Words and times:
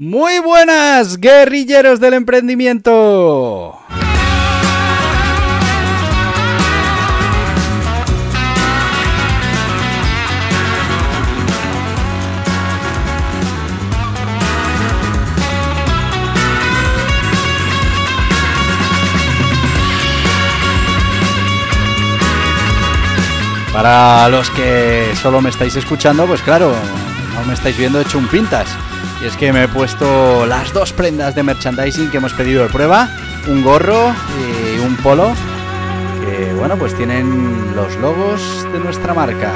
Muy 0.00 0.38
buenas, 0.38 1.18
guerrilleros 1.18 1.98
del 1.98 2.14
emprendimiento. 2.14 3.76
Para 23.72 24.28
los 24.28 24.48
que 24.50 25.12
solo 25.20 25.40
me 25.40 25.50
estáis 25.50 25.74
escuchando, 25.74 26.24
pues 26.28 26.40
claro, 26.42 26.72
no 27.38 27.44
me 27.46 27.54
estáis 27.54 27.76
viendo 27.78 28.00
hecho 28.00 28.18
un 28.18 28.28
pintas. 28.28 28.68
Y 29.22 29.26
es 29.26 29.36
que 29.36 29.52
me 29.52 29.64
he 29.64 29.68
puesto 29.68 30.46
las 30.46 30.72
dos 30.72 30.92
prendas 30.92 31.34
de 31.34 31.42
merchandising 31.42 32.10
que 32.10 32.18
hemos 32.18 32.32
pedido 32.32 32.62
de 32.64 32.68
prueba, 32.68 33.08
un 33.48 33.62
gorro 33.62 34.12
y 34.38 34.78
un 34.80 34.96
polo, 34.96 35.32
que 36.24 36.54
bueno, 36.54 36.76
pues 36.76 36.96
tienen 36.96 37.74
los 37.74 37.96
logos 37.96 38.66
de 38.72 38.78
nuestra 38.80 39.14
marca. 39.14 39.52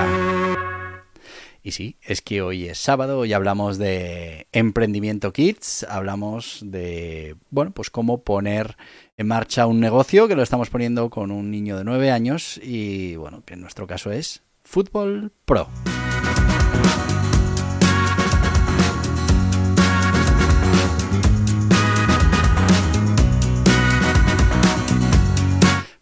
Y 1.65 1.71
sí, 1.71 1.97
es 2.03 2.23
que 2.23 2.43
hoy 2.43 2.67
es 2.67 2.79
sábado 2.79 3.25
y 3.25 3.33
hablamos 3.33 3.79
de 3.79 4.49
emprendimiento 4.51 5.33
kids, 5.33 5.87
hablamos 5.89 6.59
de, 6.65 7.37
bueno, 7.51 7.71
pues 7.71 7.89
cómo 7.89 8.23
poner 8.23 8.77
en 9.17 9.29
marcha 9.29 9.67
un 9.67 9.79
negocio 9.79 10.27
que 10.27 10.35
lo 10.35 10.43
estamos 10.43 10.71
poniendo 10.71 11.09
con 11.09 11.31
un 11.31 11.53
niño 11.53 11.77
de 11.77 11.85
9 11.85 12.11
años 12.11 12.59
y 12.61 13.15
bueno, 13.15 13.45
que 13.45 13.55
en 13.55 13.61
nuestro 13.61 13.87
caso 13.87 14.11
es 14.11 14.43
Fútbol 14.65 15.31
Pro. 15.45 15.69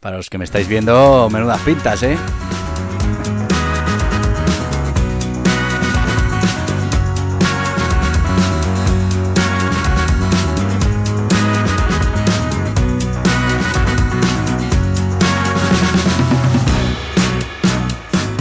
Para 0.01 0.17
los 0.17 0.31
que 0.31 0.39
me 0.39 0.45
estáis 0.45 0.67
viendo, 0.67 1.29
menudas 1.31 1.61
pintas, 1.61 2.03
¿eh? 2.03 2.17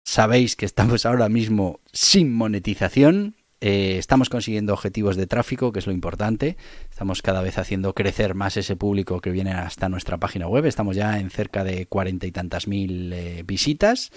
Sabéis 0.05 0.55
que 0.55 0.65
estamos 0.65 1.05
ahora 1.05 1.27
mismo 1.27 1.81
sin 1.91 2.33
monetización, 2.33 3.35
eh, 3.61 3.97
estamos 3.97 4.29
consiguiendo 4.29 4.73
objetivos 4.73 5.15
de 5.15 5.27
tráfico, 5.27 5.71
que 5.71 5.79
es 5.79 5.87
lo 5.87 5.93
importante. 5.93 6.57
Estamos 6.89 7.21
cada 7.21 7.41
vez 7.41 7.57
haciendo 7.57 7.93
crecer 7.93 8.35
más 8.35 8.57
ese 8.57 8.75
público 8.75 9.19
que 9.19 9.31
viene 9.31 9.51
hasta 9.51 9.89
nuestra 9.89 10.17
página 10.17 10.47
web. 10.47 10.65
Estamos 10.65 10.95
ya 10.95 11.19
en 11.19 11.29
cerca 11.29 11.63
de 11.63 11.85
cuarenta 11.85 12.25
y 12.25 12.31
tantas 12.31 12.67
mil 12.67 13.11
eh, 13.13 13.43
visitas. 13.45 14.11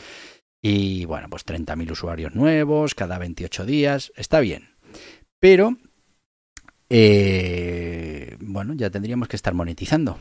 Y 0.62 1.06
bueno, 1.06 1.28
pues 1.28 1.44
30.000 1.44 1.90
usuarios 1.90 2.34
nuevos 2.36 2.94
cada 2.94 3.18
28 3.18 3.66
días. 3.66 4.12
Está 4.16 4.38
bien. 4.38 4.70
Pero, 5.40 5.76
eh, 6.88 8.36
bueno, 8.40 8.74
ya 8.74 8.90
tendríamos 8.90 9.26
que 9.26 9.34
estar 9.34 9.54
monetizando. 9.54 10.18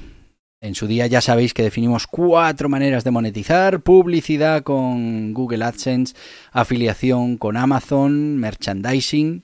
En 0.63 0.75
su 0.75 0.85
día 0.85 1.07
ya 1.07 1.21
sabéis 1.21 1.55
que 1.55 1.63
definimos 1.63 2.05
cuatro 2.05 2.69
maneras 2.69 3.03
de 3.03 3.09
monetizar, 3.09 3.81
publicidad 3.81 4.61
con 4.61 5.33
Google 5.33 5.65
AdSense, 5.65 6.13
afiliación 6.51 7.37
con 7.37 7.57
Amazon, 7.57 8.37
merchandising. 8.37 9.43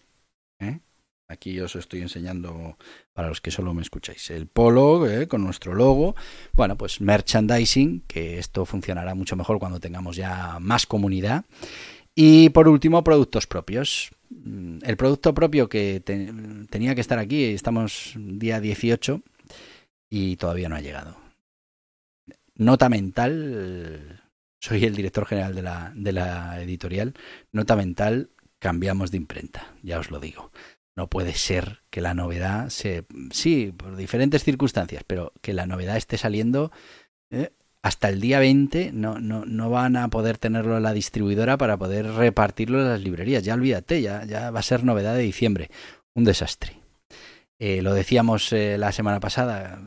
¿eh? 0.59 0.79
Aquí 1.27 1.59
os 1.59 1.75
estoy 1.75 2.01
enseñando 2.01 2.77
para 3.13 3.29
los 3.29 3.41
que 3.41 3.49
solo 3.49 3.73
me 3.73 3.81
escucháis. 3.81 4.29
El 4.29 4.45
polo 4.45 5.09
¿eh? 5.09 5.27
con 5.27 5.43
nuestro 5.43 5.73
logo. 5.73 6.15
Bueno, 6.53 6.77
pues 6.77 7.01
merchandising, 7.01 8.03
que 8.05 8.37
esto 8.37 8.63
funcionará 8.67 9.15
mucho 9.15 9.35
mejor 9.35 9.57
cuando 9.57 9.79
tengamos 9.79 10.17
ya 10.17 10.59
más 10.61 10.85
comunidad. 10.85 11.45
Y 12.13 12.49
por 12.49 12.67
último, 12.67 13.03
productos 13.03 13.47
propios. 13.47 14.11
El 14.83 14.97
producto 14.97 15.33
propio 15.33 15.67
que 15.67 15.99
te 15.99 16.31
tenía 16.69 16.93
que 16.93 17.01
estar 17.01 17.17
aquí, 17.17 17.45
estamos 17.45 18.13
día 18.15 18.61
18 18.61 19.23
y 20.09 20.35
todavía 20.37 20.69
no 20.69 20.75
ha 20.75 20.81
llegado. 20.81 21.17
Nota 22.55 22.89
mental, 22.89 24.21
soy 24.59 24.85
el 24.85 24.95
director 24.95 25.25
general 25.25 25.53
de 25.53 25.61
la, 25.61 25.91
de 25.95 26.11
la 26.11 26.61
editorial, 26.61 27.13
nota 27.51 27.75
mental, 27.75 28.31
cambiamos 28.59 29.11
de 29.11 29.17
imprenta, 29.17 29.75
ya 29.83 29.99
os 29.99 30.09
lo 30.09 30.19
digo. 30.19 30.51
No 30.95 31.07
puede 31.07 31.35
ser 31.35 31.81
que 31.91 32.01
la 32.01 32.15
novedad 32.15 32.69
se... 32.69 33.05
Sí, 33.31 33.71
por 33.77 33.95
diferentes 33.95 34.43
circunstancias, 34.43 35.03
pero 35.05 35.31
que 35.41 35.53
la 35.53 35.67
novedad 35.67 35.95
esté 35.95 36.17
saliendo 36.17 36.71
eh, 37.29 37.51
hasta 37.83 38.09
el 38.09 38.19
día 38.19 38.39
20, 38.39 38.91
no, 38.93 39.19
no, 39.19 39.45
no 39.45 39.69
van 39.69 39.95
a 39.95 40.07
poder 40.07 40.39
tenerlo 40.39 40.77
en 40.77 40.83
la 40.83 40.93
distribuidora 40.93 41.57
para 41.57 41.77
poder 41.77 42.11
repartirlo 42.13 42.81
en 42.81 42.89
las 42.89 43.01
librerías. 43.01 43.43
Ya 43.43 43.53
olvídate, 43.53 44.01
ya, 44.01 44.25
ya 44.25 44.49
va 44.49 44.59
a 44.59 44.63
ser 44.63 44.83
novedad 44.83 45.15
de 45.15 45.21
diciembre. 45.21 45.69
Un 46.15 46.23
desastre. 46.23 46.86
Eh, 47.59 47.81
lo 47.81 47.93
decíamos 47.93 48.53
eh, 48.53 48.77
la 48.77 48.91
semana 48.91 49.19
pasada. 49.19 49.79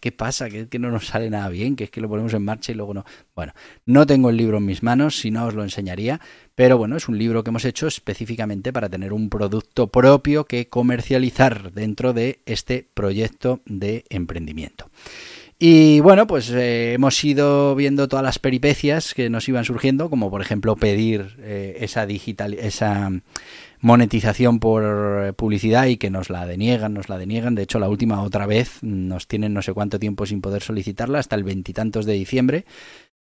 ¿Qué 0.00 0.12
pasa? 0.12 0.48
Que, 0.50 0.68
que 0.68 0.78
no 0.78 0.90
nos 0.90 1.06
sale 1.06 1.30
nada 1.30 1.48
bien, 1.48 1.74
que 1.74 1.84
es 1.84 1.90
que 1.90 2.00
lo 2.00 2.08
ponemos 2.08 2.32
en 2.34 2.44
marcha 2.44 2.70
y 2.70 2.76
luego 2.76 2.94
no. 2.94 3.04
Bueno, 3.34 3.52
no 3.86 4.06
tengo 4.06 4.30
el 4.30 4.36
libro 4.36 4.58
en 4.58 4.66
mis 4.66 4.82
manos, 4.84 5.18
si 5.18 5.32
no 5.32 5.46
os 5.46 5.54
lo 5.54 5.64
enseñaría, 5.64 6.20
pero 6.54 6.78
bueno, 6.78 6.96
es 6.96 7.08
un 7.08 7.18
libro 7.18 7.42
que 7.42 7.50
hemos 7.50 7.64
hecho 7.64 7.88
específicamente 7.88 8.72
para 8.72 8.88
tener 8.88 9.12
un 9.12 9.28
producto 9.28 9.88
propio 9.88 10.44
que 10.44 10.68
comercializar 10.68 11.72
dentro 11.72 12.12
de 12.12 12.40
este 12.46 12.86
proyecto 12.94 13.60
de 13.66 14.04
emprendimiento. 14.10 14.90
Y 15.58 16.00
bueno, 16.00 16.26
pues 16.26 16.50
eh, 16.50 16.94
hemos 16.94 17.22
ido 17.22 17.74
viendo 17.74 18.08
todas 18.08 18.24
las 18.24 18.38
peripecias 18.38 19.14
que 19.14 19.30
nos 19.30 19.48
iban 19.48 19.64
surgiendo, 19.64 20.10
como 20.10 20.30
por 20.30 20.40
ejemplo 20.40 20.74
pedir 20.74 21.36
eh, 21.38 21.76
esa 21.80 22.06
digital, 22.06 22.54
esa 22.54 23.10
monetización 23.80 24.58
por 24.58 25.34
publicidad 25.34 25.86
y 25.86 25.96
que 25.96 26.10
nos 26.10 26.28
la 26.30 26.46
deniegan, 26.46 26.94
nos 26.94 27.08
la 27.08 27.18
deniegan. 27.18 27.54
De 27.54 27.62
hecho, 27.62 27.78
la 27.78 27.88
última 27.88 28.22
otra 28.22 28.46
vez 28.46 28.82
nos 28.82 29.28
tienen 29.28 29.54
no 29.54 29.62
sé 29.62 29.72
cuánto 29.72 29.98
tiempo 29.98 30.26
sin 30.26 30.40
poder 30.40 30.62
solicitarla, 30.62 31.18
hasta 31.20 31.36
el 31.36 31.44
veintitantos 31.44 32.04
de 32.04 32.14
diciembre. 32.14 32.64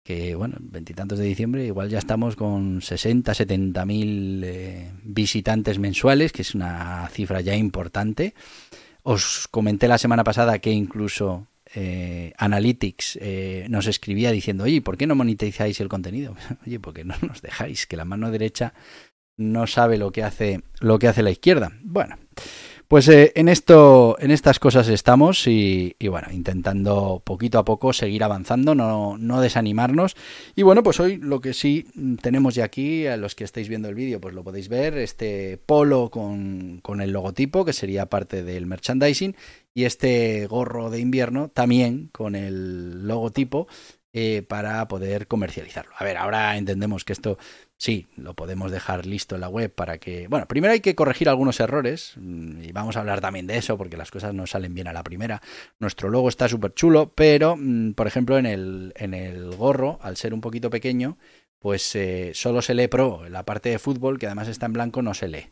Que 0.05 0.34
bueno, 0.34 0.58
veintitantos 0.60 1.19
de 1.19 1.25
diciembre 1.25 1.64
igual 1.64 1.88
ya 1.88 1.99
estamos 1.99 2.37
con 2.37 2.82
60, 2.82 3.32
70 3.32 3.87
mil 3.87 4.43
eh, 4.44 4.93
visitantes 5.02 5.78
mensuales, 5.78 6.31
que 6.31 6.43
es 6.43 6.55
una 6.55 7.08
cifra 7.08 7.40
ya 7.40 7.56
importante. 7.56 8.34
Os 9.02 9.49
comenté 9.50 9.88
la 9.88 9.96
semana 9.96 10.22
pasada 10.22 10.58
que 10.58 10.72
incluso 10.72 11.46
eh, 11.74 12.32
Analytics 12.38 13.18
eh, 13.20 13.66
nos 13.68 13.86
escribía 13.86 14.30
diciendo, 14.30 14.64
oye, 14.64 14.80
¿por 14.80 14.96
qué 14.96 15.06
no 15.06 15.14
monetizáis 15.14 15.80
el 15.80 15.88
contenido? 15.88 16.36
oye, 16.66 16.80
porque 16.80 17.04
no 17.04 17.14
nos 17.22 17.42
dejáis, 17.42 17.86
que 17.86 17.96
la 17.96 18.04
mano 18.04 18.30
derecha 18.30 18.74
no 19.36 19.66
sabe 19.66 19.98
lo 19.98 20.12
que 20.12 20.22
hace, 20.22 20.62
lo 20.80 20.98
que 20.98 21.08
hace 21.08 21.22
la 21.22 21.30
izquierda. 21.30 21.72
Bueno, 21.82 22.16
pues 22.86 23.08
eh, 23.08 23.32
en 23.34 23.48
esto, 23.48 24.16
en 24.20 24.30
estas 24.30 24.58
cosas 24.58 24.88
estamos 24.88 25.46
y, 25.46 25.96
bueno, 26.08 26.28
intentando 26.30 27.22
poquito 27.24 27.58
a 27.58 27.64
poco 27.64 27.92
seguir 27.92 28.22
avanzando, 28.22 28.74
no, 28.74 29.16
no, 29.18 29.40
desanimarnos. 29.40 30.16
Y 30.54 30.62
bueno, 30.62 30.82
pues 30.82 31.00
hoy 31.00 31.16
lo 31.16 31.40
que 31.40 31.54
sí 31.54 31.86
tenemos 32.20 32.54
ya 32.54 32.64
aquí, 32.64 33.06
a 33.06 33.16
los 33.16 33.34
que 33.34 33.44
estáis 33.44 33.68
viendo 33.68 33.88
el 33.88 33.94
vídeo, 33.94 34.20
pues 34.20 34.34
lo 34.34 34.44
podéis 34.44 34.68
ver, 34.68 34.98
este 34.98 35.58
polo 35.66 36.10
con, 36.10 36.80
con 36.82 37.00
el 37.00 37.10
logotipo, 37.10 37.64
que 37.64 37.72
sería 37.72 38.06
parte 38.06 38.44
del 38.44 38.66
merchandising, 38.66 39.34
y 39.74 39.84
este 39.84 40.46
gorro 40.46 40.88
de 40.88 41.00
invierno 41.00 41.48
también 41.48 42.08
con 42.12 42.36
el 42.36 43.06
logotipo 43.06 43.66
eh, 44.12 44.42
para 44.42 44.86
poder 44.86 45.26
comercializarlo. 45.26 45.92
A 45.98 46.04
ver, 46.04 46.16
ahora 46.16 46.56
entendemos 46.56 47.04
que 47.04 47.12
esto 47.12 47.36
sí, 47.76 48.06
lo 48.16 48.34
podemos 48.34 48.70
dejar 48.70 49.06
listo 49.06 49.34
en 49.34 49.40
la 49.40 49.48
web 49.48 49.74
para 49.74 49.98
que... 49.98 50.28
Bueno, 50.28 50.46
primero 50.46 50.72
hay 50.72 50.78
que 50.78 50.94
corregir 50.94 51.28
algunos 51.28 51.58
errores 51.58 52.12
mm, 52.16 52.62
y 52.62 52.70
vamos 52.70 52.96
a 52.96 53.00
hablar 53.00 53.20
también 53.20 53.48
de 53.48 53.56
eso 53.56 53.76
porque 53.76 53.96
las 53.96 54.12
cosas 54.12 54.32
no 54.32 54.46
salen 54.46 54.72
bien 54.72 54.86
a 54.86 54.92
la 54.92 55.02
primera. 55.02 55.42
Nuestro 55.80 56.10
logo 56.10 56.28
está 56.28 56.48
súper 56.48 56.74
chulo, 56.74 57.12
pero, 57.12 57.56
mm, 57.58 57.94
por 57.94 58.06
ejemplo, 58.06 58.38
en 58.38 58.46
el, 58.46 58.92
en 58.94 59.14
el 59.14 59.50
gorro, 59.56 59.98
al 60.00 60.16
ser 60.16 60.32
un 60.32 60.40
poquito 60.40 60.70
pequeño, 60.70 61.18
pues 61.58 61.96
eh, 61.96 62.30
solo 62.34 62.62
se 62.62 62.74
lee 62.74 62.86
Pro. 62.86 63.28
La 63.28 63.44
parte 63.44 63.70
de 63.70 63.80
fútbol, 63.80 64.20
que 64.20 64.26
además 64.26 64.46
está 64.46 64.66
en 64.66 64.74
blanco, 64.74 65.02
no 65.02 65.12
se 65.12 65.26
lee. 65.26 65.50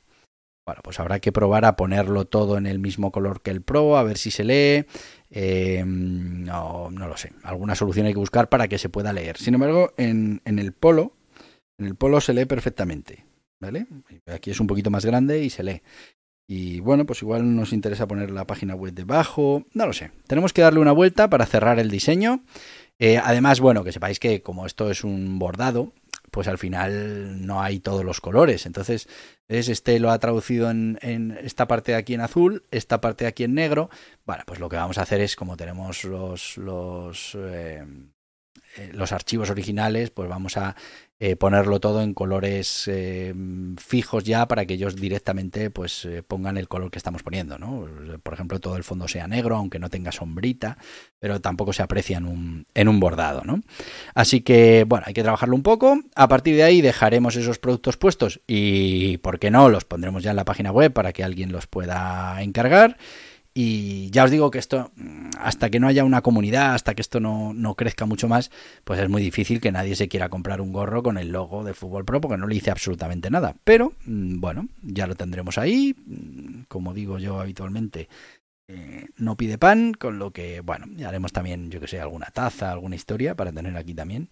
Bueno, 0.65 0.81
pues 0.85 1.01
habrá 1.01 1.19
que 1.19 1.33
probar 1.33 1.65
a 1.65 1.75
ponerlo 1.75 2.25
todo 2.25 2.57
en 2.57 2.67
el 2.67 2.79
mismo 2.79 3.11
color 3.11 3.43
que 3.43 3.51
el 3.51 3.63
Pro, 3.63 3.97
a 3.97 4.05
ver 4.05 4.17
si 4.17 4.31
se 4.31 4.45
lee. 4.45 4.87
Eh, 5.31 5.83
no, 5.85 6.91
no 6.91 7.09
lo 7.09 7.17
sé. 7.17 7.33
Alguna 7.43 7.75
solución 7.75 8.07
hay 8.07 8.13
que 8.13 8.19
buscar 8.19 8.49
para 8.49 8.69
que 8.69 8.79
se 8.79 8.89
pueda 8.89 9.13
leer. 9.13 9.39
Sin 9.39 9.55
embargo, 9.55 9.93
en, 9.97 10.41
en 10.45 10.59
el 10.61 10.73
Polo, 10.73 11.17
en 11.79 11.87
el 11.87 11.97
Polo 11.97 12.21
se 12.21 12.33
lee 12.33 12.45
perfectamente. 12.45 13.27
¿Vale? 13.61 13.87
Aquí 14.27 14.51
es 14.51 14.59
un 14.59 14.67
poquito 14.67 14.91
más 14.91 15.05
grande 15.05 15.43
y 15.43 15.51
se 15.51 15.63
lee. 15.63 15.83
Y 16.49 16.81
bueno, 16.81 17.07
pues 17.07 17.23
igual 17.23 17.55
nos 17.55 17.73
interesa 17.73 18.09
poner 18.09 18.31
la 18.31 18.47
página 18.47 18.75
web 18.75 18.93
debajo. 18.93 19.65
No 19.73 19.87
lo 19.87 19.93
sé. 19.93 20.11
Tenemos 20.27 20.53
que 20.53 20.63
darle 20.63 20.81
una 20.81 20.93
vuelta 20.93 21.31
para 21.31 21.47
cerrar 21.47 21.79
el 21.79 21.91
diseño. 21.91 22.43
Eh, 22.99 23.19
además, 23.19 23.61
bueno, 23.61 23.85
que 23.85 23.93
sepáis 23.93 24.19
que 24.19 24.43
como 24.43 24.67
esto 24.67 24.91
es 24.91 25.05
un 25.05 25.39
bordado, 25.39 25.93
pues 26.31 26.49
al 26.49 26.59
final 26.59 27.47
no 27.47 27.63
hay 27.63 27.79
todos 27.79 28.05
los 28.05 28.21
colores. 28.21 28.67
Entonces, 28.67 29.09
es 29.59 29.69
este 29.69 29.99
lo 29.99 30.11
ha 30.11 30.19
traducido 30.19 30.71
en, 30.71 30.99
esta 31.43 31.67
parte 31.67 31.93
de 31.93 31.99
aquí 31.99 32.15
en 32.15 32.21
azul, 32.21 32.65
esta 32.71 33.01
parte 33.01 33.25
de 33.25 33.29
aquí 33.29 33.45
en 33.45 33.55
negro. 33.55 33.91
Bueno, 34.25 34.45
pues 34.47 34.61
lo 34.61 34.69
que 34.69 34.77
vamos 34.77 34.99
a 34.99 35.03
hacer 35.03 35.21
es, 35.21 35.37
como 35.37 35.57
tenemos 35.57 36.05
los, 36.05 37.37
eh, 37.37 37.85
los 38.93 39.13
archivos 39.13 39.51
originales, 39.51 40.11
pues 40.11 40.29
vamos 40.29 40.57
a 40.57 40.77
eh, 41.21 41.37
ponerlo 41.37 41.79
todo 41.79 42.03
en 42.03 42.15
colores 42.15 42.89
eh, 42.89 43.33
fijos 43.77 44.25
ya 44.25 44.49
para 44.49 44.67
que 44.67 44.75
ellos 44.75 44.97
directamente 44.97 45.71
pues 45.71 46.09
pongan 46.27 46.57
el 46.57 46.69
color 46.69 46.91
que 46.91 46.99
estamos 46.99 47.23
poniendo, 47.23 47.59
¿no? 47.59 47.87
Por 48.23 48.35
ejemplo, 48.35 48.59
todo 48.59 48.77
el 48.77 48.83
fondo 48.83 49.07
sea 49.07 49.29
negro, 49.29 49.57
aunque 49.57 49.79
no 49.79 49.89
tenga 49.89 50.11
sombrita, 50.11 50.79
pero 51.19 51.41
tampoco 51.41 51.73
se 51.73 51.83
aprecia 51.83 52.19
en 52.19 52.27
un, 52.27 52.67
en 52.75 52.89
un 52.89 52.99
bordado, 52.99 53.43
¿no? 53.45 53.61
Así 54.15 54.41
que, 54.41 54.85
bueno, 54.89 55.05
hay 55.07 55.15
que 55.15 55.23
trabajarlo 55.23 55.55
un 55.55 55.63
poco. 55.63 56.01
A 56.15 56.29
partir 56.29 56.57
de 56.57 56.65
ahí 56.65 56.81
dejaremos 56.81 57.37
esos 57.37 57.59
productos 57.59 57.97
puestos 57.97 58.41
y, 58.47 59.19
¿por 59.19 59.39
qué 59.39 59.51
no? 59.51 59.69
Los 59.69 59.85
pondremos 59.85 60.23
ya 60.23 60.31
en 60.31 60.37
la 60.37 60.45
página 60.45 60.73
web 60.73 60.93
para 60.93 61.13
que 61.13 61.23
alguien 61.23 61.53
los 61.53 61.67
pueda 61.67 62.43
encargar. 62.43 62.97
Y 63.55 64.11
ya 64.11 64.25
os 64.25 64.31
digo 64.31 64.51
que 64.51 64.59
esto, 64.59 64.93
mm, 64.97 65.31
hasta 65.39 65.69
que 65.69 65.79
no 65.79 65.87
haya 65.87 66.05
una 66.05 66.23
comunidad, 66.23 66.75
hasta 66.75 66.95
que 66.95 67.03
esto 67.03 67.21
no, 67.21 67.53
no, 67.53 67.75
crezca 67.75 68.07
mucho 68.07 68.27
más, 68.29 68.51
pues 68.85 68.99
es 69.01 69.09
muy 69.11 69.23
difícil 69.23 69.61
que 69.61 69.73
nadie 69.73 69.95
se 69.95 70.09
quiera 70.09 70.31
comprar 70.31 70.61
un 70.63 70.73
gorro 70.73 71.03
con 71.03 71.19
el 71.19 71.29
logo 71.33 71.63
de 71.63 71.75
Fútbol 71.75 72.05
Pro 72.05 72.21
porque 72.21 72.39
no 72.39 72.47
le 72.47 72.57
hice 72.57 72.71
absolutamente 72.71 73.31
nada. 73.31 73.55
Pero 73.65 73.93
mm, 74.07 74.41
bueno, 74.41 74.69
ya 74.83 75.07
lo 75.07 75.15
tendremos 75.17 75.59
ahí. 75.59 75.95
Mm, 76.07 76.63
como 76.69 76.95
digo 76.95 77.19
yo 77.19 77.41
habitualmente, 77.41 78.09
eh, 78.69 79.09
no 79.19 79.37
pide 79.37 79.59
pan, 79.59 79.93
con 79.93 80.19
lo 80.19 80.31
que, 80.31 80.61
bueno, 80.61 80.87
haremos 81.07 81.33
también, 81.33 81.71
yo 81.71 81.81
que 81.81 81.89
sé, 81.89 82.01
alguna 82.01 82.27
taza, 82.33 82.73
alguna 82.73 82.97
historia 82.97 83.35
para 83.35 83.53
tener 83.53 83.77
aquí 83.77 83.93
también. 83.95 84.29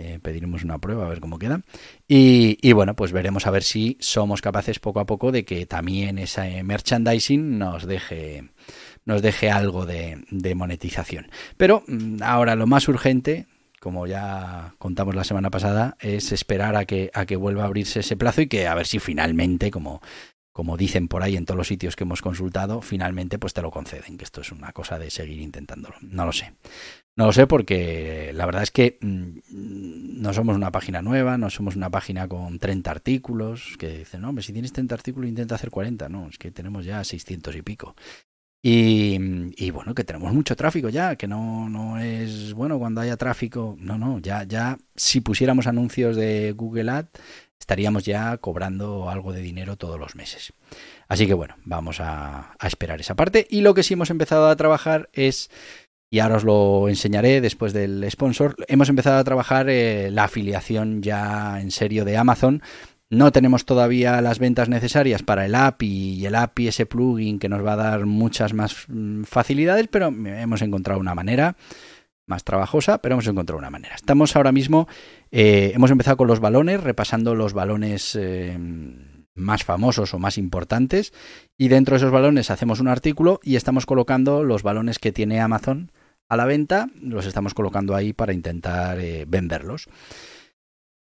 Eh, 0.00 0.20
pediremos 0.22 0.62
una 0.62 0.78
prueba 0.78 1.06
a 1.06 1.08
ver 1.08 1.18
cómo 1.18 1.40
queda. 1.40 1.62
Y, 2.06 2.72
bueno, 2.72 2.94
pues 2.94 3.10
veremos 3.10 3.48
a 3.48 3.50
ver 3.50 3.64
si 3.64 3.96
somos 3.98 4.40
capaces 4.40 4.78
poco 4.78 5.00
a 5.00 5.06
poco 5.06 5.32
de 5.32 5.44
que 5.44 5.66
también 5.66 6.18
ese 6.18 6.62
merchandising 6.62 7.58
nos 7.58 7.84
deje, 7.84 8.48
nos 9.04 9.22
deje 9.22 9.50
algo 9.50 9.86
de, 9.86 10.22
monetización. 10.54 11.28
Pero 11.56 11.82
mm, 11.88 12.22
ahora 12.22 12.54
lo 12.54 12.68
más 12.68 12.86
urgente, 12.86 13.48
como 13.80 14.06
ya 14.06 14.76
contamos 14.78 15.16
la 15.16 15.24
semana 15.24 15.50
pasada, 15.50 15.96
es 15.98 16.30
esperar 16.30 16.76
a 16.76 16.84
que, 16.84 17.10
a 17.12 17.26
que 17.26 17.34
vuelva 17.34 17.64
a 17.64 17.66
abrirse 17.66 17.98
ese 17.98 18.16
plazo 18.16 18.42
y 18.42 18.46
que 18.46 18.68
a 18.68 18.76
ver 18.76 18.86
si 18.86 19.00
finalmente, 19.00 19.72
como, 19.72 20.00
como 20.58 20.76
dicen 20.76 21.06
por 21.06 21.22
ahí 21.22 21.36
en 21.36 21.44
todos 21.44 21.56
los 21.56 21.68
sitios 21.68 21.94
que 21.94 22.02
hemos 22.02 22.20
consultado, 22.20 22.82
finalmente 22.82 23.38
pues 23.38 23.54
te 23.54 23.62
lo 23.62 23.70
conceden, 23.70 24.18
que 24.18 24.24
esto 24.24 24.40
es 24.40 24.50
una 24.50 24.72
cosa 24.72 24.98
de 24.98 25.08
seguir 25.08 25.40
intentándolo. 25.40 25.94
No 26.00 26.26
lo 26.26 26.32
sé. 26.32 26.52
No 27.14 27.26
lo 27.26 27.32
sé 27.32 27.46
porque 27.46 28.32
la 28.34 28.44
verdad 28.44 28.64
es 28.64 28.72
que 28.72 28.98
mm, 29.00 29.38
no 30.20 30.32
somos 30.32 30.56
una 30.56 30.72
página 30.72 31.00
nueva, 31.00 31.38
no 31.38 31.48
somos 31.48 31.76
una 31.76 31.90
página 31.90 32.26
con 32.26 32.58
30 32.58 32.90
artículos, 32.90 33.76
que 33.78 33.98
dicen, 33.98 34.20
no, 34.20 34.34
si 34.42 34.52
tienes 34.52 34.72
30 34.72 34.96
artículos 34.96 35.28
intenta 35.28 35.54
hacer 35.54 35.70
40, 35.70 36.08
no, 36.08 36.26
es 36.28 36.38
que 36.38 36.50
tenemos 36.50 36.84
ya 36.84 37.04
600 37.04 37.54
y 37.54 37.62
pico. 37.62 37.94
Y, 38.60 39.70
bueno, 39.70 39.94
que 39.94 40.04
tenemos 40.04 40.32
mucho 40.32 40.56
tráfico 40.56 40.88
ya, 40.88 41.16
que 41.16 41.28
no, 41.28 41.68
no 41.68 41.98
es, 41.98 42.52
bueno, 42.54 42.78
cuando 42.78 43.00
haya 43.00 43.16
tráfico, 43.16 43.76
no, 43.78 43.96
no, 43.98 44.18
ya, 44.18 44.42
ya 44.44 44.78
si 44.96 45.20
pusiéramos 45.20 45.66
anuncios 45.66 46.16
de 46.16 46.52
Google 46.52 46.90
Ad, 46.90 47.06
estaríamos 47.58 48.04
ya 48.04 48.36
cobrando 48.38 49.08
algo 49.10 49.32
de 49.32 49.42
dinero 49.42 49.76
todos 49.76 49.98
los 49.98 50.16
meses. 50.16 50.52
Así 51.06 51.26
que 51.26 51.34
bueno, 51.34 51.54
vamos 51.64 52.00
a, 52.00 52.56
a 52.58 52.66
esperar 52.66 53.00
esa 53.00 53.14
parte. 53.14 53.46
Y 53.48 53.60
lo 53.60 53.74
que 53.74 53.84
sí 53.84 53.94
hemos 53.94 54.10
empezado 54.10 54.48
a 54.48 54.56
trabajar 54.56 55.08
es 55.12 55.50
y 56.10 56.20
ahora 56.20 56.36
os 56.36 56.44
lo 56.44 56.88
enseñaré 56.88 57.40
después 57.40 57.72
del 57.72 58.06
sponsor. 58.10 58.56
Hemos 58.66 58.88
empezado 58.88 59.18
a 59.18 59.24
trabajar 59.24 59.68
eh, 59.68 60.10
la 60.10 60.24
afiliación 60.24 61.02
ya 61.02 61.60
en 61.60 61.70
serio 61.70 62.04
de 62.04 62.16
Amazon. 62.16 62.62
No 63.10 63.32
tenemos 63.32 63.64
todavía 63.64 64.20
las 64.20 64.38
ventas 64.38 64.68
necesarias 64.68 65.22
para 65.22 65.46
el 65.46 65.54
API 65.54 66.14
y 66.14 66.26
el 66.26 66.34
API, 66.34 66.68
ese 66.68 66.84
plugin 66.84 67.38
que 67.38 67.48
nos 67.48 67.64
va 67.64 67.72
a 67.72 67.76
dar 67.76 68.04
muchas 68.04 68.52
más 68.52 68.84
mm, 68.88 69.22
facilidades, 69.22 69.88
pero 69.88 70.08
hemos 70.08 70.60
encontrado 70.60 71.00
una 71.00 71.14
manera 71.14 71.56
más 72.26 72.44
trabajosa, 72.44 72.98
pero 72.98 73.14
hemos 73.14 73.26
encontrado 73.26 73.58
una 73.58 73.70
manera. 73.70 73.94
Estamos 73.94 74.36
ahora 74.36 74.52
mismo, 74.52 74.86
eh, 75.30 75.72
hemos 75.74 75.90
empezado 75.90 76.18
con 76.18 76.28
los 76.28 76.40
balones, 76.40 76.82
repasando 76.82 77.34
los 77.34 77.54
balones 77.54 78.14
eh, 78.20 78.58
más 79.34 79.64
famosos 79.64 80.12
o 80.12 80.18
más 80.18 80.36
importantes, 80.36 81.14
y 81.56 81.68
dentro 81.68 81.94
de 81.94 81.98
esos 81.98 82.12
balones 82.12 82.50
hacemos 82.50 82.80
un 82.80 82.88
artículo 82.88 83.40
y 83.42 83.56
estamos 83.56 83.86
colocando 83.86 84.44
los 84.44 84.62
balones 84.62 84.98
que 84.98 85.12
tiene 85.12 85.40
Amazon 85.40 85.90
a 86.28 86.36
la 86.36 86.44
venta, 86.44 86.88
los 87.00 87.24
estamos 87.24 87.54
colocando 87.54 87.94
ahí 87.94 88.12
para 88.12 88.34
intentar 88.34 89.00
eh, 89.00 89.24
venderlos. 89.26 89.88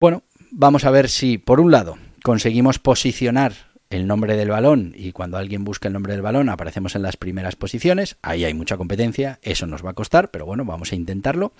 Bueno, 0.01 0.25
vamos 0.55 0.85
a 0.85 0.91
ver 0.91 1.09
si, 1.09 1.37
por 1.39 1.61
un 1.61 1.71
lado, 1.71 1.99
conseguimos 2.23 2.79
posicionar 2.79 3.75
el 3.91 4.07
nombre 4.07 4.37
del 4.37 4.49
balón 4.49 4.93
y 4.97 5.13
cuando 5.13 5.37
alguien 5.37 5.63
busca 5.63 5.89
el 5.89 5.95
nombre 5.95 6.15
del 6.15 6.23
balón 6.23 6.49
aparecemos 6.49 6.97
en 6.97 7.03
las 7.03 7.17
primeras 7.17 7.55
posiciones. 7.55 8.17
Ahí 8.23 8.45
hay 8.45 8.55
mucha 8.55 8.77
competencia, 8.77 9.39
eso 9.43 9.67
nos 9.67 9.85
va 9.85 9.91
a 9.91 9.95
costar, 9.95 10.31
pero 10.31 10.47
bueno, 10.47 10.65
vamos 10.65 10.93
a 10.93 10.97
intentarlo. 10.97 11.53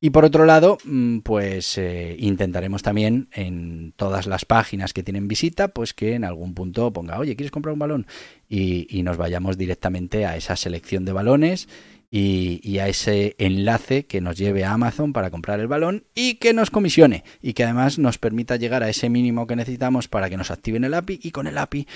Y 0.00 0.10
por 0.10 0.24
otro 0.24 0.46
lado, 0.46 0.78
mm, 0.84 1.18
pues 1.18 1.76
eh, 1.78 2.16
intentaremos 2.18 2.82
también 2.82 3.28
en 3.32 3.92
todas 3.96 4.26
las 4.26 4.44
páginas 4.44 4.92
que 4.92 5.02
tienen 5.02 5.28
visita, 5.28 5.68
pues 5.68 5.92
que 5.92 6.14
en 6.14 6.24
algún 6.24 6.54
punto 6.54 6.92
ponga, 6.92 7.18
oye, 7.18 7.36
¿quieres 7.36 7.52
comprar 7.52 7.72
un 7.72 7.78
balón? 7.78 8.06
Y, 8.48 8.86
y 8.90 9.02
nos 9.02 9.16
vayamos 9.16 9.58
directamente 9.58 10.24
a 10.24 10.36
esa 10.36 10.56
selección 10.56 11.04
de 11.04 11.12
balones 11.12 11.68
y, 12.10 12.78
a 12.78 12.88
ese 12.88 13.34
enlace 13.38 14.06
que 14.06 14.20
nos 14.20 14.36
lleve 14.36 14.64
a 14.64 14.72
Amazon 14.72 15.12
para 15.12 15.30
comprar 15.30 15.60
el 15.60 15.66
balón 15.66 16.04
y 16.14 16.34
que 16.34 16.52
nos 16.52 16.70
comisione 16.70 17.24
y 17.40 17.52
que 17.52 17.64
además 17.64 17.98
nos 17.98 18.18
permita 18.18 18.56
llegar 18.56 18.82
a 18.82 18.88
ese 18.88 19.08
mínimo 19.08 19.46
que 19.46 19.56
necesitamos 19.56 20.08
para 20.08 20.30
que 20.30 20.36
nos 20.36 20.50
activen 20.50 20.84
el 20.84 20.94
API 20.94 21.20
y 21.22 21.30
con 21.30 21.46
el 21.46 21.58
API 21.58 21.86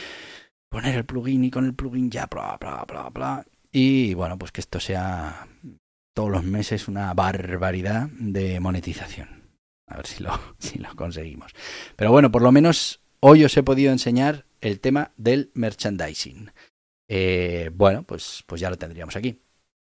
poner 0.69 0.95
el 0.95 1.05
plugin 1.05 1.45
y 1.45 1.51
con 1.51 1.65
el 1.65 1.75
plugin 1.75 2.11
ya 2.11 2.27
bla 2.27 2.57
bla 2.61 2.85
bla 2.87 3.09
bla. 3.11 3.47
Y 3.73 4.15
bueno 4.15 4.39
pues 4.39 4.53
que 4.53 4.61
esto 4.61 4.81
sea 4.81 5.47
todos 6.15 6.31
los 6.31 6.45
meses 6.45 6.89
una 6.89 7.13
barbaridad 7.15 8.09
de 8.19 8.59
monetización. 8.61 9.29
A 9.87 9.97
ver 9.97 10.07
si 10.07 10.23
lo, 10.23 10.39
si 10.59 10.79
lo 10.79 10.95
conseguimos. 10.97 11.53
Pero 11.97 12.11
bueno 12.11 12.31
por 12.31 12.43
lo 12.43 12.53
menos 12.53 13.01
hoy 13.21 13.45
os 13.45 13.57
he 13.57 13.63
podido 13.63 13.93
enseñar 13.93 14.47
el 14.61 14.81
tema 14.81 15.13
del 15.17 15.51
merchandising. 15.55 16.51
Eh, 17.09 17.71
bueno 17.75 18.03
pues 18.03 18.45
pues 18.47 18.61
ya 18.61 18.71
lo 18.71 18.79
tendríamos 18.79 19.17
aquí 19.17 19.41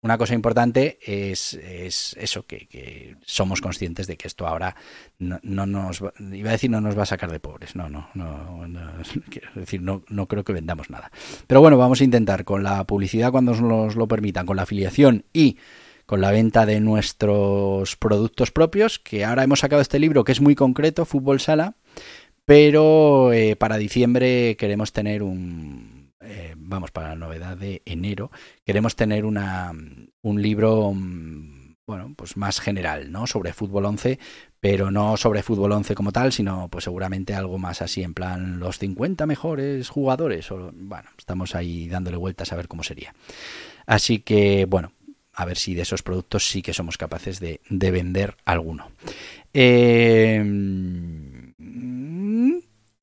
una 0.05 0.19
cosa 0.19 0.35
importante 0.35 0.99
es, 1.03 1.55
eso, 1.55 2.47
que, 2.47 3.17
somos 3.25 3.63
conscientes 3.63 4.07
de 4.07 4.19
que 4.19 4.29
esto 4.29 4.47
ahora 4.47 4.77
no, 5.19 5.41
nos 5.43 6.05
va, 6.05 6.13
iba 6.31 6.51
a 6.51 6.53
decir 6.53 6.71
no 6.71 6.83
nos 6.83 6.97
va 6.97 7.05
a 7.05 7.07
sacar 7.07 7.33
de 7.33 7.41
pobres, 7.41 7.75
no, 7.75 7.89
no, 7.89 8.11
no, 8.13 8.67
quiero 9.31 9.49
decir, 9.55 9.81
no, 9.81 10.03
no 10.11 10.29
creo 10.29 10.45
que 10.45 10.53
vendamos 10.53 10.91
nada. 10.91 11.11
Pero 11.47 11.63
bueno, 11.63 11.79
vamos 11.79 12.03
a 12.03 12.05
intentar 12.05 12.45
con 12.45 12.63
la 12.63 12.85
publicidad 12.85 13.33
cuando 13.33 13.55
nos 13.55 13.97
lo 13.97 14.07
permitan, 14.07 14.45
con 14.45 14.57
la 14.57 14.65
afiliación 14.65 15.25
y 15.33 15.57
con 16.05 16.21
la 16.21 16.33
venta 16.33 16.67
de 16.67 16.81
nuestros 16.81 17.97
productos 17.97 18.51
propios, 18.51 18.99
que 18.99 19.25
ahora 19.25 19.43
hemos 19.43 19.61
sacado 19.61 19.81
este 19.81 19.99
libro 19.99 20.23
que 20.23 20.33
es 20.33 20.41
muy 20.43 20.55
concreto, 20.55 21.07
Fútbol 21.07 21.41
Sala, 21.41 21.77
pero 22.45 23.33
eh, 23.33 23.57
para 23.57 23.79
diciembre 23.79 24.55
queremos 24.59 24.93
tener 24.93 25.23
un, 25.23 26.04
eh, 26.27 26.55
vamos, 26.57 26.91
para 26.91 27.11
la 27.11 27.17
novedad 27.17 27.57
de 27.57 27.83
enero, 27.85 28.31
queremos 28.65 28.97
tener 28.97 29.25
una, 29.25 29.73
un 30.23 30.43
libro, 30.43 30.93
mm, 30.95 31.77
bueno, 31.87 32.15
pues 32.17 32.37
más 32.37 32.61
general, 32.61 33.13
¿no? 33.13 33.27
Sobre 33.27 33.53
fútbol 33.53 33.85
11, 33.85 34.19
pero 34.61 34.91
no 34.91 35.17
sobre 35.17 35.43
fútbol 35.43 35.73
11 35.73 35.95
como 35.95 36.13
tal, 36.13 36.33
sino 36.33 36.69
pues 36.69 36.85
seguramente 36.85 37.35
algo 37.35 37.59
más 37.59 37.83
así, 37.83 38.03
en 38.03 38.15
plan 38.15 38.59
los 38.59 38.79
50 38.79 39.27
mejores 39.27 39.89
jugadores, 39.89 40.49
bueno, 40.51 41.11
estamos 41.19 41.55
ahí 41.55 41.89
dándole 41.89 42.17
vueltas 42.17 42.53
a 42.53 42.57
ver 42.57 42.69
cómo 42.69 42.83
sería. 42.83 43.15
Así 43.87 44.21
que, 44.21 44.65
bueno, 44.65 44.93
a 45.35 45.45
ver 45.45 45.59
si 45.59 45.75
de 45.75 45.83
esos 45.83 46.03
productos 46.03 46.49
sí 46.49 46.63
que 46.63 46.73
somos 46.73 46.97
capaces 46.97 47.41
de, 47.41 47.61
de 47.69 47.91
vender 47.91 48.37
alguno. 48.45 48.91
Eh, 49.53 50.43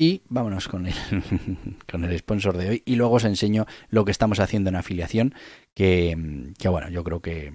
y 0.01 0.23
vámonos 0.29 0.67
con 0.67 0.87
el, 0.87 0.95
con 1.91 2.03
el 2.03 2.17
sponsor 2.17 2.57
de 2.57 2.69
hoy. 2.69 2.83
Y 2.87 2.95
luego 2.95 3.17
os 3.17 3.23
enseño 3.23 3.67
lo 3.89 4.03
que 4.03 4.09
estamos 4.09 4.39
haciendo 4.39 4.71
en 4.71 4.75
afiliación, 4.75 5.35
que, 5.75 6.51
que 6.57 6.69
bueno, 6.69 6.89
yo 6.89 7.03
creo 7.03 7.21
que 7.21 7.53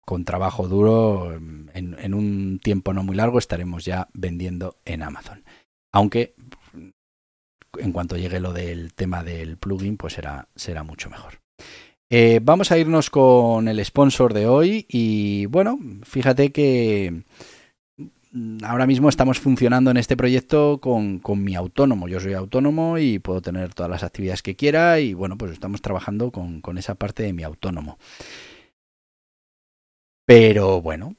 con 0.00 0.24
trabajo 0.24 0.68
duro, 0.68 1.34
en, 1.34 1.68
en, 1.74 2.14
un 2.14 2.60
tiempo 2.62 2.94
no 2.94 3.02
muy 3.02 3.14
largo, 3.14 3.38
estaremos 3.38 3.84
ya 3.84 4.08
vendiendo 4.14 4.78
en 4.86 5.02
Amazon. 5.02 5.44
Aunque 5.92 6.34
en 7.78 7.92
cuanto 7.92 8.16
llegue 8.16 8.40
lo 8.40 8.54
del 8.54 8.94
tema 8.94 9.22
del 9.22 9.58
plugin, 9.58 9.98
pues 9.98 10.14
será, 10.14 10.48
será 10.56 10.82
mucho 10.82 11.10
mejor. 11.10 11.42
Eh, 12.08 12.40
vamos 12.42 12.72
a 12.72 12.78
irnos 12.78 13.10
con 13.10 13.68
el 13.68 13.84
sponsor 13.84 14.32
de 14.32 14.46
hoy 14.46 14.86
y 14.88 15.44
bueno, 15.44 15.78
fíjate 16.04 16.52
que 16.52 17.24
ahora 18.62 18.86
mismo 18.86 19.08
estamos 19.08 19.38
funcionando 19.38 19.90
en 19.90 19.96
este 19.96 20.16
proyecto 20.16 20.80
con, 20.80 21.20
mi 21.42 21.54
autónomo. 21.54 22.08
Yo 22.08 22.20
soy 22.20 22.34
autónomo 22.34 22.98
y 22.98 23.18
puedo 23.18 23.40
tener 23.40 23.74
todas 23.74 23.90
las 23.90 24.02
actividades 24.02 24.42
que 24.42 24.56
quiera 24.56 25.00
y 25.00 25.14
bueno, 25.14 25.38
pues 25.38 25.52
estamos 25.52 25.82
trabajando 25.82 26.30
con, 26.30 26.78
esa 26.78 26.94
parte 26.94 27.22
de 27.22 27.32
mi 27.32 27.42
autónomo. 27.42 27.98
Pero 30.26 30.82
bueno, 30.82 31.14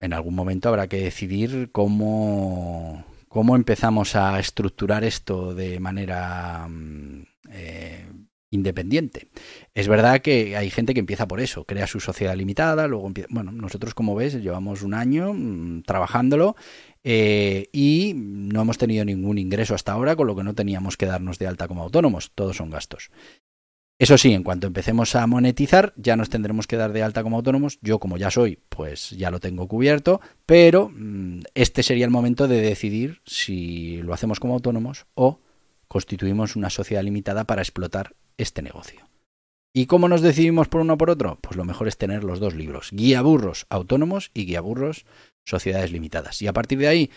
en 0.00 0.12
algún 0.12 0.34
momento 0.34 0.68
habrá 0.68 0.86
que 0.86 0.98
decidir 0.98 1.70
cómo, 1.72 3.04
cómo 3.28 3.56
empezamos 3.56 4.14
a 4.14 4.38
estructurar 4.38 5.04
esto 5.04 5.54
de 5.54 5.80
manera 5.80 6.66
mm, 6.68 7.22
eh, 7.50 8.06
independiente. 8.52 9.28
Es 9.74 9.88
verdad 9.88 10.20
que 10.20 10.56
hay 10.56 10.70
gente 10.70 10.94
que 10.94 11.00
empieza 11.00 11.26
por 11.26 11.40
eso, 11.40 11.64
crea 11.64 11.88
su 11.88 11.98
sociedad 11.98 12.36
limitada, 12.36 12.86
luego 12.86 13.08
empieza... 13.08 13.28
Bueno, 13.32 13.50
nosotros 13.50 13.94
como 13.94 14.14
ves 14.14 14.34
llevamos 14.34 14.82
un 14.82 14.94
año 14.94 15.32
mm, 15.32 15.82
trabajándolo 15.82 16.54
eh, 17.02 17.68
y 17.72 18.12
no 18.14 18.62
hemos 18.62 18.78
tenido 18.78 19.04
ningún 19.04 19.38
ingreso 19.38 19.74
hasta 19.74 19.92
ahora, 19.92 20.14
con 20.14 20.26
lo 20.26 20.36
que 20.36 20.44
no 20.44 20.54
teníamos 20.54 20.96
que 20.96 21.06
darnos 21.06 21.38
de 21.38 21.48
alta 21.48 21.66
como 21.66 21.82
autónomos, 21.82 22.30
todos 22.34 22.58
son 22.58 22.70
gastos. 22.70 23.10
Eso 23.98 24.18
sí, 24.18 24.32
en 24.32 24.42
cuanto 24.42 24.66
empecemos 24.66 25.14
a 25.14 25.26
monetizar, 25.26 25.94
ya 25.96 26.16
nos 26.16 26.28
tendremos 26.28 26.66
que 26.66 26.76
dar 26.76 26.92
de 26.92 27.02
alta 27.02 27.22
como 27.22 27.36
autónomos. 27.36 27.78
Yo, 27.82 28.00
como 28.00 28.16
ya 28.16 28.30
soy, 28.30 28.58
pues 28.68 29.10
ya 29.10 29.30
lo 29.30 29.38
tengo 29.38 29.68
cubierto, 29.68 30.20
pero 30.44 30.90
mm, 30.92 31.42
este 31.54 31.82
sería 31.82 32.04
el 32.04 32.10
momento 32.10 32.48
de 32.48 32.60
decidir 32.60 33.20
si 33.24 34.02
lo 34.02 34.12
hacemos 34.12 34.40
como 34.40 34.54
autónomos 34.54 35.06
o 35.14 35.40
constituimos 35.88 36.56
una 36.56 36.68
sociedad 36.68 37.02
limitada 37.02 37.44
para 37.44 37.62
explotar 37.62 38.16
este 38.36 38.62
negocio. 38.62 39.08
¿Y 39.74 39.86
cómo 39.86 40.08
nos 40.08 40.20
decidimos 40.20 40.68
por 40.68 40.82
uno 40.82 40.94
o 40.94 40.98
por 40.98 41.08
otro? 41.08 41.38
Pues 41.40 41.56
lo 41.56 41.64
mejor 41.64 41.88
es 41.88 41.96
tener 41.96 42.24
los 42.24 42.40
dos 42.40 42.54
libros, 42.54 42.90
Guía 42.92 43.22
Burros 43.22 43.66
Autónomos 43.70 44.30
y 44.34 44.44
Guía 44.44 44.60
Burros 44.60 45.06
Sociedades 45.46 45.92
Limitadas. 45.92 46.42
Y 46.42 46.46
a 46.46 46.52
partir 46.52 46.78
de 46.78 46.88
ahí, 46.88 47.10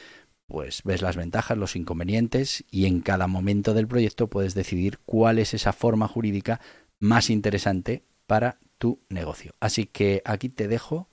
pues 0.47 0.81
ves 0.83 1.01
las 1.01 1.17
ventajas, 1.17 1.57
los 1.57 1.75
inconvenientes 1.75 2.63
y 2.71 2.85
en 2.85 3.01
cada 3.01 3.27
momento 3.27 3.73
del 3.73 3.87
proyecto 3.87 4.29
puedes 4.29 4.53
decidir 4.53 4.99
cuál 5.05 5.39
es 5.39 5.53
esa 5.53 5.73
forma 5.73 6.07
jurídica 6.07 6.61
más 6.99 7.29
interesante 7.29 8.03
para 8.25 8.57
tu 8.77 9.01
negocio. 9.09 9.53
Así 9.59 9.85
que 9.85 10.21
aquí 10.23 10.47
te 10.49 10.67
dejo 10.67 11.09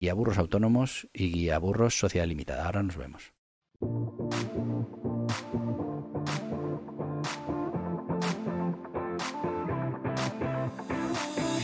Guía 0.00 0.14
Burros 0.14 0.38
Autónomos 0.38 1.08
y 1.12 1.32
Guía 1.32 1.58
Burros 1.58 1.98
Sociedad 1.98 2.26
Limitada. 2.26 2.66
Ahora 2.66 2.82
nos 2.82 2.96
vemos. 2.96 3.32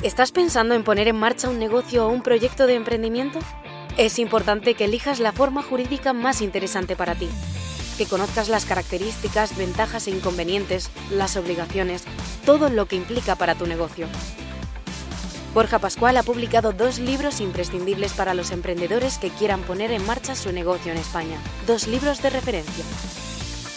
¿Estás 0.02 0.30
pensando 0.30 0.74
en 0.74 0.84
poner 0.84 1.08
en 1.08 1.16
marcha 1.16 1.48
un 1.48 1.58
negocio 1.58 2.06
o 2.06 2.10
un 2.10 2.22
proyecto 2.22 2.68
de 2.68 2.76
emprendimiento? 2.76 3.40
Es 3.96 4.20
importante 4.20 4.74
que 4.74 4.84
elijas 4.84 5.18
la 5.18 5.32
forma 5.32 5.60
jurídica 5.60 6.12
más 6.12 6.40
interesante 6.40 6.94
para 6.94 7.16
ti, 7.16 7.28
que 7.96 8.06
conozcas 8.06 8.48
las 8.48 8.64
características, 8.64 9.56
ventajas 9.56 10.06
e 10.06 10.12
inconvenientes, 10.12 10.88
las 11.10 11.36
obligaciones, 11.36 12.04
todo 12.46 12.70
lo 12.70 12.86
que 12.86 12.94
implica 12.94 13.34
para 13.34 13.56
tu 13.56 13.66
negocio. 13.66 14.06
Borja 15.52 15.80
Pascual 15.80 16.16
ha 16.16 16.22
publicado 16.22 16.72
dos 16.72 17.00
libros 17.00 17.40
imprescindibles 17.40 18.12
para 18.12 18.34
los 18.34 18.52
emprendedores 18.52 19.18
que 19.18 19.30
quieran 19.30 19.62
poner 19.62 19.90
en 19.90 20.06
marcha 20.06 20.36
su 20.36 20.52
negocio 20.52 20.92
en 20.92 20.98
España, 20.98 21.40
dos 21.66 21.88
libros 21.88 22.22
de 22.22 22.30
referencia. 22.30 22.84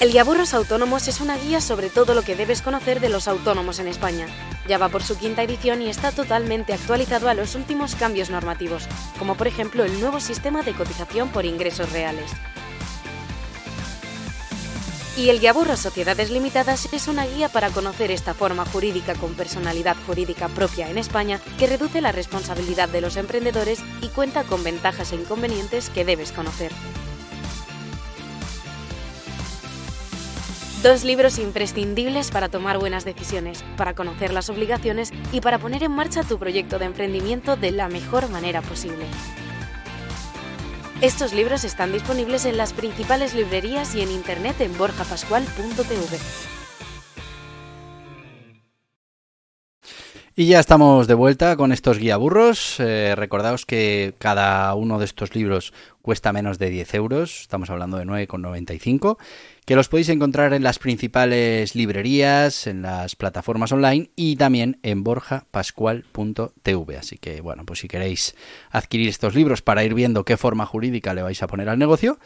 El 0.02 0.14
Guiaburros 0.14 0.56
Autónomos 0.56 1.08
es 1.08 1.22
una 1.22 1.38
guía 1.38 1.62
sobre 1.62 1.92
todo 1.92 2.16
lo 2.16 2.24
que 2.24 2.36
debes 2.36 2.64
conocer 2.64 3.02
de 3.02 3.10
los 3.10 3.28
autónomos 3.28 3.78
en 3.78 3.88
España. 3.88 4.26
Ya 4.68 4.80
va 4.80 4.90
por 4.90 5.04
su 5.04 5.16
quinta 5.16 5.44
edición 5.44 5.80
y 5.84 5.90
está 5.92 6.12
totalmente 6.12 6.74
actualizado 6.74 7.30
a 7.30 7.36
los 7.36 7.54
últimos 7.54 7.94
cambios 7.94 8.32
normativos, 8.32 8.88
como 9.20 9.36
por 9.36 9.46
ejemplo 9.46 9.84
el 9.84 10.00
nuevo 10.00 10.20
sistema 10.20 10.64
de 10.64 10.74
cotización 10.74 11.30
por 11.30 11.46
ingresos 11.46 11.92
reales. 11.92 12.32
Y 15.18 15.30
el 15.30 15.40
Guiaburros 15.40 15.82
Sociedades 15.82 16.32
Limitadas 16.32 16.92
es 16.92 17.08
una 17.08 17.28
guía 17.28 17.50
para 17.50 17.70
conocer 17.70 18.10
esta 18.10 18.34
forma 18.34 18.66
jurídica 18.66 19.14
con 19.14 19.36
personalidad 19.36 19.98
jurídica 20.08 20.48
propia 20.48 20.90
en 20.90 20.98
España 20.98 21.40
que 21.60 21.68
reduce 21.68 22.02
la 22.02 22.12
responsabilidad 22.12 22.90
de 22.90 23.02
los 23.02 23.18
emprendedores 23.18 23.84
y 24.02 24.08
cuenta 24.08 24.46
con 24.46 24.64
ventajas 24.64 25.12
e 25.12 25.18
inconvenientes 25.18 25.92
que 25.92 26.06
debes 26.06 26.32
conocer. 26.32 26.72
Dos 30.82 31.04
libros 31.04 31.38
imprescindibles 31.38 32.32
para 32.32 32.50
tomar 32.50 32.80
buenas 32.80 33.06
decisiones, 33.06 33.64
para 33.78 33.94
conocer 33.94 34.34
las 34.34 34.50
obligaciones 34.50 35.12
y 35.32 35.40
para 35.40 35.60
poner 35.60 35.84
en 35.84 35.92
marcha 35.92 36.24
tu 36.24 36.40
proyecto 36.40 36.80
de 36.80 36.86
emprendimiento 36.86 37.56
de 37.56 37.70
la 37.70 37.88
mejor 37.88 38.30
manera 38.30 38.64
posible. 38.64 39.06
Estos 41.02 41.34
libros 41.34 41.66
están 41.66 41.92
disponibles 41.92 42.46
en 42.46 42.58
las 42.58 42.74
principales 42.74 43.36
librerías 43.36 43.94
y 43.94 44.02
en 44.02 44.10
internet 44.10 44.60
en 44.60 44.76
borjapascual.tv. 44.76 46.18
Y 50.42 50.48
ya 50.48 50.60
estamos 50.60 51.06
de 51.06 51.14
vuelta 51.14 51.56
con 51.56 51.72
estos 51.72 52.00
guiaburros. 52.00 52.80
Eh, 52.80 53.14
recordaos 53.16 53.68
que 53.68 54.16
cada 54.18 54.74
uno 54.74 54.98
de 54.98 55.06
estos 55.06 55.36
libros 55.36 55.72
cuesta 56.02 56.34
menos 56.34 56.58
de 56.58 56.72
10 56.72 56.96
euros, 56.96 57.42
estamos 57.42 57.70
hablando 57.70 57.98
de 57.98 58.06
9,95, 58.06 59.20
que 59.68 59.76
los 59.76 59.88
podéis 59.88 60.10
encontrar 60.10 60.56
en 60.56 60.64
las 60.64 60.80
principales 60.80 61.76
librerías, 61.76 62.66
en 62.66 62.82
las 62.82 63.16
plataformas 63.16 63.72
online 63.72 64.10
y 64.16 64.36
también 64.36 64.80
en 64.82 65.04
borjapascual.tv. 65.04 66.98
Así 66.98 67.20
que, 67.20 67.42
bueno, 67.42 67.64
pues 67.64 67.82
si 67.82 67.88
queréis 67.88 68.36
adquirir 68.72 69.10
estos 69.10 69.36
libros 69.36 69.62
para 69.62 69.84
ir 69.84 69.94
viendo 69.94 70.26
qué 70.26 70.38
forma 70.38 70.66
jurídica 70.66 71.14
le 71.14 71.22
vais 71.22 71.44
a 71.44 71.46
poner 71.46 71.70
al 71.70 71.78
negocio, 71.78 72.18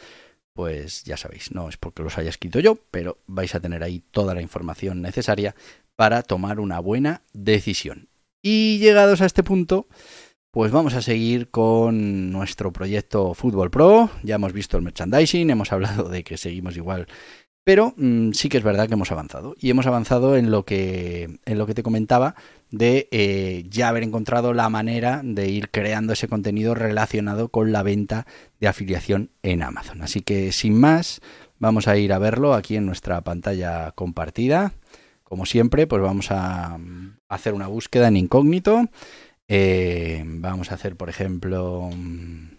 pues 0.54 1.04
ya 1.04 1.18
sabéis, 1.18 1.52
no 1.52 1.68
es 1.68 1.76
porque 1.76 2.02
los 2.02 2.16
haya 2.16 2.30
escrito 2.30 2.60
yo, 2.60 2.78
pero 2.90 3.18
vais 3.26 3.54
a 3.54 3.60
tener 3.60 3.82
ahí 3.82 4.02
toda 4.10 4.34
la 4.34 4.40
información 4.40 5.02
necesaria 5.02 5.54
para 5.96 6.22
tomar 6.22 6.60
una 6.60 6.78
buena 6.78 7.22
decisión. 7.32 8.08
Y 8.42 8.78
llegados 8.78 9.20
a 9.20 9.26
este 9.26 9.42
punto, 9.42 9.88
pues 10.50 10.70
vamos 10.70 10.94
a 10.94 11.02
seguir 11.02 11.50
con 11.50 12.30
nuestro 12.30 12.72
proyecto 12.72 13.34
Fútbol 13.34 13.70
Pro. 13.70 14.10
Ya 14.22 14.36
hemos 14.36 14.52
visto 14.52 14.76
el 14.76 14.84
merchandising, 14.84 15.50
hemos 15.50 15.72
hablado 15.72 16.08
de 16.08 16.22
que 16.22 16.36
seguimos 16.36 16.76
igual, 16.76 17.06
pero 17.66 17.94
mm, 17.96 18.30
sí 18.30 18.48
que 18.48 18.58
es 18.58 18.62
verdad 18.62 18.86
que 18.86 18.94
hemos 18.94 19.10
avanzado. 19.10 19.56
Y 19.58 19.70
hemos 19.70 19.86
avanzado 19.86 20.36
en 20.36 20.52
lo 20.52 20.64
que, 20.64 21.40
en 21.44 21.58
lo 21.58 21.66
que 21.66 21.74
te 21.74 21.82
comentaba 21.82 22.36
de 22.70 23.08
eh, 23.10 23.64
ya 23.68 23.88
haber 23.88 24.04
encontrado 24.04 24.54
la 24.54 24.68
manera 24.68 25.20
de 25.24 25.48
ir 25.48 25.70
creando 25.70 26.12
ese 26.12 26.28
contenido 26.28 26.76
relacionado 26.76 27.48
con 27.48 27.72
la 27.72 27.82
venta 27.82 28.26
de 28.60 28.68
afiliación 28.68 29.30
en 29.42 29.64
Amazon. 29.64 30.02
Así 30.02 30.20
que 30.20 30.52
sin 30.52 30.78
más, 30.78 31.20
vamos 31.58 31.88
a 31.88 31.96
ir 31.96 32.12
a 32.12 32.18
verlo 32.18 32.54
aquí 32.54 32.76
en 32.76 32.86
nuestra 32.86 33.20
pantalla 33.22 33.90
compartida. 33.92 34.72
Como 35.28 35.44
siempre, 35.44 35.88
pues 35.88 36.00
vamos 36.00 36.30
a 36.30 36.78
mm, 36.78 37.18
hacer 37.28 37.52
una 37.52 37.66
búsqueda 37.66 38.06
en 38.06 38.16
incógnito. 38.16 38.88
Eh, 39.48 40.22
vamos 40.24 40.70
a 40.70 40.76
hacer, 40.76 40.96
por 40.96 41.08
ejemplo, 41.08 41.90
mm, 41.92 42.50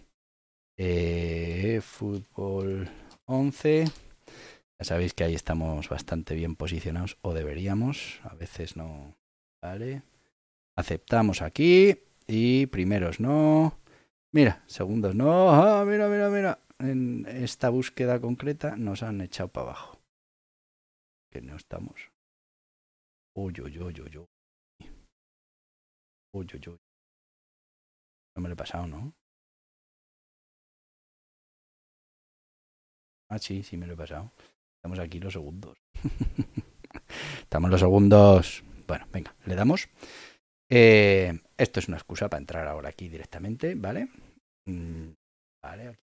eh, 0.78 1.80
fútbol 1.82 2.90
11. 3.26 3.86
Ya 3.86 4.86
sabéis 4.86 5.14
que 5.14 5.24
ahí 5.24 5.34
estamos 5.34 5.88
bastante 5.88 6.36
bien 6.36 6.58
posicionados, 6.58 7.18
o 7.22 7.34
deberíamos. 7.34 8.20
A 8.24 8.36
veces 8.36 8.76
no. 8.76 9.16
Vale. 9.62 10.02
Aceptamos 10.76 11.42
aquí. 11.42 11.98
Y 12.28 12.66
primeros 12.66 13.22
no. 13.22 13.80
Mira, 14.34 14.62
segundos 14.68 15.16
no. 15.16 15.52
Ah, 15.52 15.86
mira, 15.86 16.10
mira, 16.10 16.30
mira. 16.30 16.60
En 16.80 17.26
esta 17.30 17.70
búsqueda 17.70 18.20
concreta 18.20 18.76
nos 18.76 19.04
han 19.04 19.22
echado 19.22 19.48
para 19.48 19.68
abajo. 19.68 20.02
Que 21.32 21.42
no 21.42 21.56
estamos. 21.56 22.12
Uy, 23.38 23.54
uy, 23.62 23.78
uy, 23.78 23.94
uy, 24.02 24.18
uy. 24.18 24.28
Uy, 26.34 26.48
uy, 26.56 26.62
uy. 26.70 26.78
No 28.36 28.42
me 28.42 28.50
lo 28.50 28.54
he 28.54 28.58
pasado, 28.58 28.88
¿no? 28.88 29.14
Ah, 33.30 33.38
sí, 33.38 33.62
sí 33.62 33.78
me 33.78 33.86
lo 33.86 33.94
he 33.94 33.98
pasado. 33.98 34.32
Estamos 34.78 34.98
aquí 34.98 35.20
los 35.20 35.34
segundos. 35.34 35.78
Estamos 37.42 37.70
los 37.70 37.80
segundos. 37.80 38.64
Bueno, 38.88 39.06
venga, 39.12 39.36
le 39.46 39.54
damos. 39.54 39.88
Eh, 40.72 41.40
esto 41.58 41.80
es 41.80 41.88
una 41.90 41.98
excusa 41.98 42.30
para 42.30 42.40
entrar 42.40 42.68
ahora 42.68 42.90
aquí 42.90 43.08
directamente, 43.08 43.76
¿vale? 43.76 44.10
Mm, 44.66 45.12
vale, 45.64 45.88
aquí. 45.90 46.00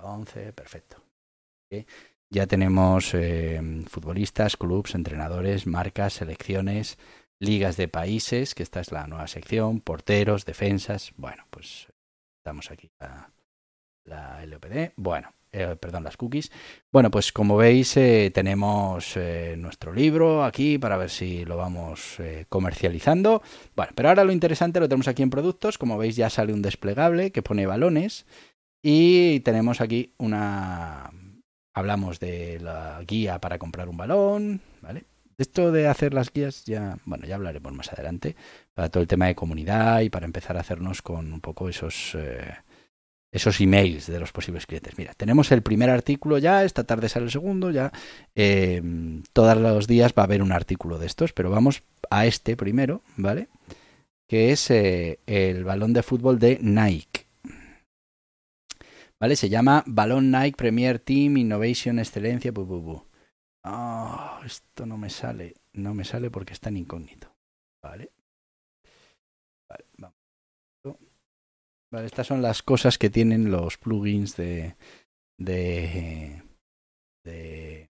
11, 0.00 0.52
perfecto. 0.52 1.02
Ya 2.32 2.46
tenemos 2.46 3.12
eh, 3.14 3.60
futbolistas, 3.88 4.56
clubes, 4.56 4.94
entrenadores, 4.94 5.66
marcas, 5.66 6.12
selecciones, 6.12 6.96
ligas 7.40 7.76
de 7.76 7.88
países, 7.88 8.54
que 8.54 8.62
esta 8.62 8.80
es 8.80 8.92
la 8.92 9.08
nueva 9.08 9.26
sección, 9.26 9.80
porteros, 9.80 10.44
defensas. 10.44 11.12
Bueno, 11.16 11.44
pues 11.50 11.88
estamos 12.38 12.70
aquí 12.70 12.88
la, 13.00 13.32
la 14.04 14.46
LOPD. 14.46 14.92
Bueno, 14.94 15.34
eh, 15.50 15.74
perdón, 15.74 16.04
las 16.04 16.16
cookies. 16.16 16.52
Bueno, 16.92 17.10
pues 17.10 17.32
como 17.32 17.56
veis 17.56 17.96
eh, 17.96 18.30
tenemos 18.32 19.16
nuestro 19.56 19.92
libro 19.92 20.44
aquí 20.44 20.78
para 20.78 20.96
ver 20.96 21.10
si 21.10 21.44
lo 21.44 21.56
vamos 21.56 22.18
comercializando. 22.48 23.42
Bueno, 23.74 23.90
pero 23.96 24.08
ahora 24.08 24.22
lo 24.22 24.30
interesante 24.30 24.78
lo 24.78 24.88
tenemos 24.88 25.08
aquí 25.08 25.24
en 25.24 25.30
productos. 25.30 25.78
Como 25.78 25.98
veis 25.98 26.14
ya 26.14 26.30
sale 26.30 26.52
un 26.52 26.62
desplegable 26.62 27.32
que 27.32 27.42
pone 27.42 27.66
balones 27.66 28.24
y 28.84 29.40
tenemos 29.40 29.80
aquí 29.80 30.14
una 30.16 31.10
Hablamos 31.80 32.20
de 32.20 32.60
la 32.60 33.02
guía 33.06 33.40
para 33.40 33.58
comprar 33.58 33.88
un 33.88 33.96
balón, 33.96 34.60
¿vale? 34.82 35.04
Esto 35.38 35.72
de 35.72 35.88
hacer 35.88 36.12
las 36.12 36.30
guías 36.30 36.66
ya, 36.66 36.98
bueno, 37.06 37.26
ya 37.26 37.36
hablaremos 37.36 37.72
más 37.72 37.90
adelante, 37.90 38.36
para 38.74 38.90
todo 38.90 39.00
el 39.02 39.08
tema 39.08 39.28
de 39.28 39.34
comunidad 39.34 40.00
y 40.02 40.10
para 40.10 40.26
empezar 40.26 40.58
a 40.58 40.60
hacernos 40.60 41.00
con 41.00 41.32
un 41.32 41.40
poco 41.40 41.70
esos, 41.70 42.14
eh, 42.14 42.52
esos 43.32 43.58
emails 43.62 44.06
de 44.06 44.20
los 44.20 44.30
posibles 44.30 44.66
clientes. 44.66 44.98
Mira, 44.98 45.14
tenemos 45.14 45.50
el 45.52 45.62
primer 45.62 45.88
artículo 45.88 46.36
ya, 46.36 46.64
esta 46.64 46.84
tarde 46.84 47.08
sale 47.08 47.24
el 47.24 47.32
segundo, 47.32 47.70
ya 47.70 47.90
eh, 48.34 48.82
todos 49.32 49.56
los 49.56 49.86
días 49.86 50.12
va 50.12 50.24
a 50.24 50.26
haber 50.26 50.42
un 50.42 50.52
artículo 50.52 50.98
de 50.98 51.06
estos, 51.06 51.32
pero 51.32 51.48
vamos 51.48 51.82
a 52.10 52.26
este 52.26 52.58
primero, 52.58 53.02
¿vale? 53.16 53.48
Que 54.28 54.52
es 54.52 54.70
eh, 54.70 55.20
el 55.24 55.64
balón 55.64 55.94
de 55.94 56.02
fútbol 56.02 56.38
de 56.38 56.58
Nike. 56.60 57.09
¿Vale? 59.20 59.36
Se 59.36 59.50
llama 59.50 59.84
Balón 59.86 60.30
Nike 60.30 60.56
Premier 60.56 60.98
Team 60.98 61.36
Innovation 61.36 61.98
Excelencia. 61.98 62.52
Ah, 63.64 64.40
esto 64.44 64.86
no 64.86 64.96
me 64.96 65.10
sale. 65.10 65.54
No 65.74 65.92
me 65.92 66.04
sale 66.04 66.30
porque 66.30 66.54
está 66.54 66.70
en 66.70 66.78
incógnito. 66.78 67.30
Vale, 71.92 72.06
estas 72.06 72.28
son 72.28 72.40
las 72.40 72.62
cosas 72.62 72.98
que 72.98 73.10
tienen 73.10 73.50
los 73.50 73.76
plugins 73.76 74.36
de, 74.36 74.76
de, 75.38 76.40
de, 77.24 77.90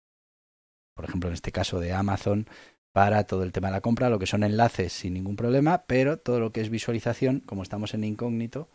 por 0.96 1.04
ejemplo, 1.04 1.28
en 1.28 1.34
este 1.34 1.52
caso 1.52 1.78
de 1.78 1.92
Amazon, 1.92 2.46
para 2.94 3.24
todo 3.24 3.42
el 3.42 3.52
tema 3.52 3.68
de 3.68 3.74
la 3.74 3.80
compra, 3.82 4.08
lo 4.08 4.18
que 4.18 4.26
son 4.26 4.44
enlaces 4.44 4.94
sin 4.94 5.12
ningún 5.12 5.36
problema, 5.36 5.84
pero 5.86 6.18
todo 6.18 6.40
lo 6.40 6.52
que 6.52 6.62
es 6.62 6.70
visualización, 6.70 7.40
como 7.40 7.62
estamos 7.62 7.92
en 7.92 8.04
incógnito, 8.04 8.70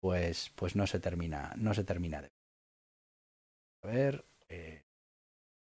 pues, 0.00 0.50
pues 0.54 0.76
no 0.76 0.86
se 0.86 1.00
termina, 1.00 1.52
no 1.56 1.74
se 1.74 1.84
termina 1.84 2.22
de. 2.22 2.30
Ver. 3.82 4.24
Eh, 4.48 4.82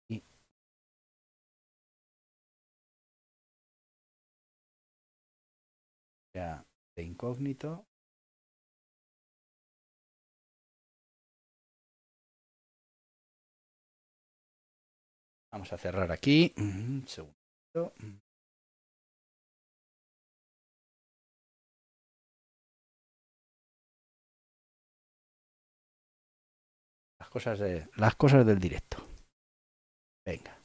y... 0.08 0.22
Ya, 6.34 6.66
de 6.96 7.02
incógnito. 7.04 7.86
Vamos 15.52 15.72
a 15.72 15.78
cerrar 15.78 16.10
aquí. 16.10 16.52
Un 16.56 17.04
segundo. 17.06 17.92
Cosas, 27.32 27.58
de, 27.58 27.86
las 27.96 28.14
cosas 28.14 28.44
del 28.44 28.58
directo. 28.58 28.98
Venga. 30.24 30.58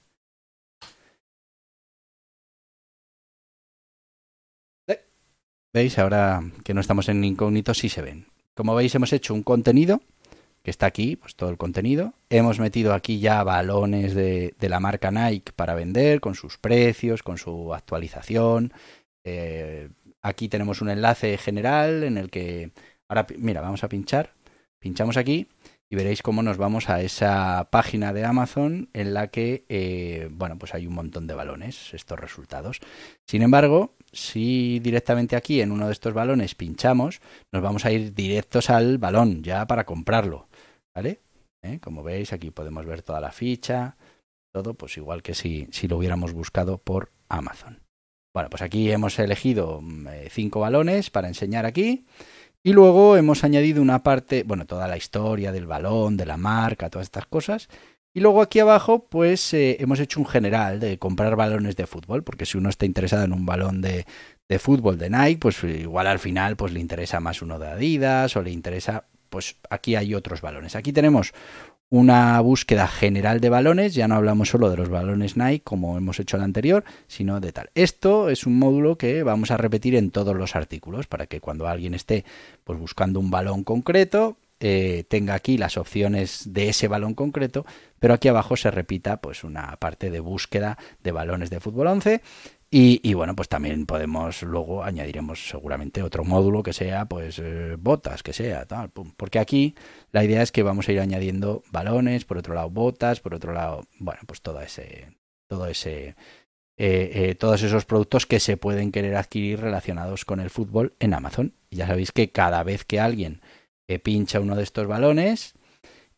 ¿Veis? 5.73 5.97
Ahora 5.97 6.41
que 6.63 6.73
no 6.73 6.81
estamos 6.81 7.07
en 7.09 7.23
incógnito, 7.23 7.73
sí 7.73 7.87
se 7.87 8.01
ven. 8.01 8.27
Como 8.53 8.75
veis, 8.75 8.93
hemos 8.95 9.13
hecho 9.13 9.33
un 9.33 9.43
contenido 9.43 10.01
que 10.63 10.71
está 10.71 10.87
aquí, 10.87 11.15
pues 11.15 11.35
todo 11.35 11.49
el 11.49 11.57
contenido. 11.57 12.13
Hemos 12.29 12.59
metido 12.59 12.93
aquí 12.93 13.19
ya 13.19 13.43
balones 13.43 14.13
de, 14.13 14.53
de 14.59 14.69
la 14.69 14.79
marca 14.79 15.11
Nike 15.11 15.53
para 15.55 15.75
vender, 15.75 16.19
con 16.19 16.35
sus 16.35 16.57
precios, 16.57 17.23
con 17.23 17.37
su 17.37 17.73
actualización. 17.73 18.73
Eh, 19.23 19.89
aquí 20.21 20.49
tenemos 20.49 20.81
un 20.81 20.89
enlace 20.89 21.37
general 21.37 22.03
en 22.03 22.17
el 22.17 22.29
que... 22.29 22.71
Ahora, 23.07 23.25
mira, 23.37 23.61
vamos 23.61 23.83
a 23.83 23.89
pinchar. 23.89 24.33
Pinchamos 24.79 25.15
aquí 25.15 25.47
y 25.89 25.95
veréis 25.95 26.21
cómo 26.21 26.43
nos 26.43 26.57
vamos 26.57 26.89
a 26.89 27.01
esa 27.01 27.69
página 27.71 28.11
de 28.13 28.25
Amazon 28.25 28.89
en 28.93 29.13
la 29.13 29.27
que, 29.27 29.65
eh, 29.69 30.27
bueno, 30.31 30.57
pues 30.57 30.73
hay 30.73 30.85
un 30.85 30.93
montón 30.93 31.27
de 31.27 31.33
balones, 31.33 31.93
estos 31.93 32.19
resultados. 32.19 32.79
Sin 33.25 33.41
embargo, 33.41 33.95
si 34.11 34.79
directamente 34.79 35.35
aquí 35.35 35.61
en 35.61 35.71
uno 35.71 35.87
de 35.87 35.93
estos 35.93 36.13
balones 36.13 36.55
pinchamos, 36.55 37.21
nos 37.53 37.61
vamos 37.61 37.85
a 37.85 37.91
ir 37.91 38.13
directos 38.13 38.69
al 38.69 38.97
balón 38.97 39.43
ya 39.43 39.65
para 39.65 39.85
comprarlo, 39.85 40.47
¿vale? 40.93 41.21
¿Eh? 41.63 41.79
Como 41.79 42.03
veis, 42.03 42.33
aquí 42.33 42.51
podemos 42.51 42.85
ver 42.85 43.01
toda 43.01 43.21
la 43.21 43.31
ficha, 43.31 43.95
todo, 44.53 44.73
pues 44.73 44.97
igual 44.97 45.23
que 45.23 45.33
si, 45.33 45.67
si 45.71 45.87
lo 45.87 45.97
hubiéramos 45.97 46.33
buscado 46.33 46.77
por 46.77 47.11
Amazon. 47.29 47.81
Bueno, 48.33 48.49
pues 48.51 48.61
aquí 48.61 48.91
hemos 48.91 49.17
elegido 49.19 49.79
mm, 49.81 50.07
eh, 50.09 50.27
cinco 50.29 50.59
balones 50.59 51.09
para 51.09 51.27
enseñar 51.27 51.65
aquí. 51.65 52.05
Y 52.67 52.73
luego 52.73 53.15
hemos 53.15 53.45
añadido 53.45 53.81
una 53.81 54.03
parte, 54.03 54.43
bueno, 54.43 54.65
toda 54.65 54.89
la 54.89 54.97
historia 54.97 55.53
del 55.53 55.67
balón, 55.67 56.17
de 56.17 56.25
la 56.25 56.35
marca, 56.35 56.89
todas 56.89 57.05
estas 57.05 57.25
cosas. 57.25 57.69
Y 58.13 58.19
luego 58.19 58.41
aquí 58.41 58.59
abajo, 58.59 59.07
pues 59.07 59.53
eh, 59.53 59.77
hemos 59.79 60.01
hecho 60.01 60.19
un 60.19 60.25
general 60.25 60.81
de 60.81 60.99
comprar 60.99 61.37
balones 61.37 61.77
de 61.77 61.87
fútbol, 61.87 62.25
porque 62.25 62.45
si 62.45 62.57
uno 62.57 62.67
está 62.67 62.85
interesado 62.85 63.23
en 63.23 63.31
un 63.31 63.45
balón 63.45 63.79
de, 63.79 64.05
de 64.49 64.59
fútbol 64.59 64.97
de 64.97 65.09
Nike, 65.09 65.39
pues 65.39 65.63
igual 65.63 66.07
al 66.07 66.19
final 66.19 66.57
pues 66.57 66.73
le 66.73 66.81
interesa 66.81 67.21
más 67.21 67.41
uno 67.41 67.57
de 67.57 67.69
Adidas 67.69 68.35
o 68.35 68.41
le 68.41 68.51
interesa, 68.51 69.05
pues 69.29 69.55
aquí 69.69 69.95
hay 69.95 70.13
otros 70.13 70.41
balones. 70.41 70.75
Aquí 70.75 70.91
tenemos 70.91 71.31
una 71.89 72.39
búsqueda 72.41 72.87
general 72.87 73.39
de 73.39 73.49
balones, 73.49 73.95
ya 73.95 74.07
no 74.07 74.15
hablamos 74.15 74.49
solo 74.49 74.69
de 74.69 74.77
los 74.77 74.89
balones 74.89 75.37
Nike 75.37 75.63
como 75.63 75.97
hemos 75.97 76.19
hecho 76.19 76.37
el 76.37 76.43
anterior, 76.43 76.83
sino 77.07 77.39
de 77.39 77.53
tal. 77.53 77.69
Esto 77.75 78.29
es 78.29 78.45
un 78.45 78.59
módulo 78.59 78.97
que 78.97 79.23
vamos 79.23 79.51
a 79.51 79.57
repetir 79.57 79.95
en 79.95 80.11
todos 80.11 80.35
los 80.35 80.55
artículos 80.55 81.07
para 81.07 81.27
que 81.27 81.39
cuando 81.39 81.67
alguien 81.67 81.93
esté 81.93 82.25
pues 82.63 82.77
buscando 82.77 83.19
un 83.19 83.31
balón 83.31 83.63
concreto, 83.63 84.37
eh, 84.59 85.05
tenga 85.07 85.35
aquí 85.35 85.57
las 85.57 85.77
opciones 85.77 86.51
de 86.51 86.69
ese 86.69 86.87
balón 86.87 87.13
concreto, 87.13 87.65
pero 87.99 88.15
aquí 88.15 88.27
abajo 88.27 88.57
se 88.57 88.71
repita 88.71 89.21
pues 89.21 89.43
una 89.43 89.75
parte 89.77 90.09
de 90.09 90.19
búsqueda 90.19 90.79
de 91.03 91.11
balones 91.11 91.51
de 91.51 91.59
fútbol 91.59 91.87
11 91.87 92.21
y, 92.69 93.13
bueno, 93.13 93.33
pues 93.33 93.47
también 93.47 93.85
podemos, 93.85 94.43
luego 94.43 94.83
añadiremos 94.83 95.47
seguramente 95.47 96.03
otro 96.03 96.25
módulo 96.25 96.63
que 96.63 96.73
sea, 96.73 97.05
pues, 97.05 97.39
eh, 97.39 97.77
botas, 97.79 98.23
que 98.23 98.33
sea, 98.33 98.65
tal, 98.65 98.89
porque 98.89 99.39
aquí 99.39 99.73
la 100.11 100.25
idea 100.25 100.41
es 100.41 100.51
que 100.51 100.63
vamos 100.63 100.89
a 100.89 100.91
ir 100.91 100.99
añadiendo 100.99 101.63
balones, 101.71 102.25
por 102.25 102.37
otro 102.37 102.53
lado 102.53 102.69
botas, 102.69 103.21
por 103.21 103.33
otro 103.33 103.53
lado, 103.53 103.87
bueno, 103.99 104.19
pues 104.27 104.41
todo 104.41 104.59
ese, 104.59 105.13
todo 105.49 105.65
ese, 105.67 106.15
eh, 106.77 107.11
eh, 107.13 107.35
todos 107.35 107.63
esos 107.63 107.85
productos 107.85 108.25
que 108.25 108.41
se 108.41 108.57
pueden 108.57 108.91
querer 108.91 109.15
adquirir 109.15 109.61
relacionados 109.61 110.25
con 110.25 110.41
el 110.41 110.49
fútbol 110.49 110.93
en 110.99 111.13
Amazon. 111.13 111.53
Y 111.69 111.77
ya 111.77 111.87
sabéis 111.87 112.11
que 112.11 112.31
cada 112.31 112.63
vez 112.63 112.83
que 112.83 112.99
alguien 112.99 113.41
pincha 114.03 114.41
uno 114.41 114.57
de 114.57 114.63
estos 114.63 114.85
balones 114.85 115.53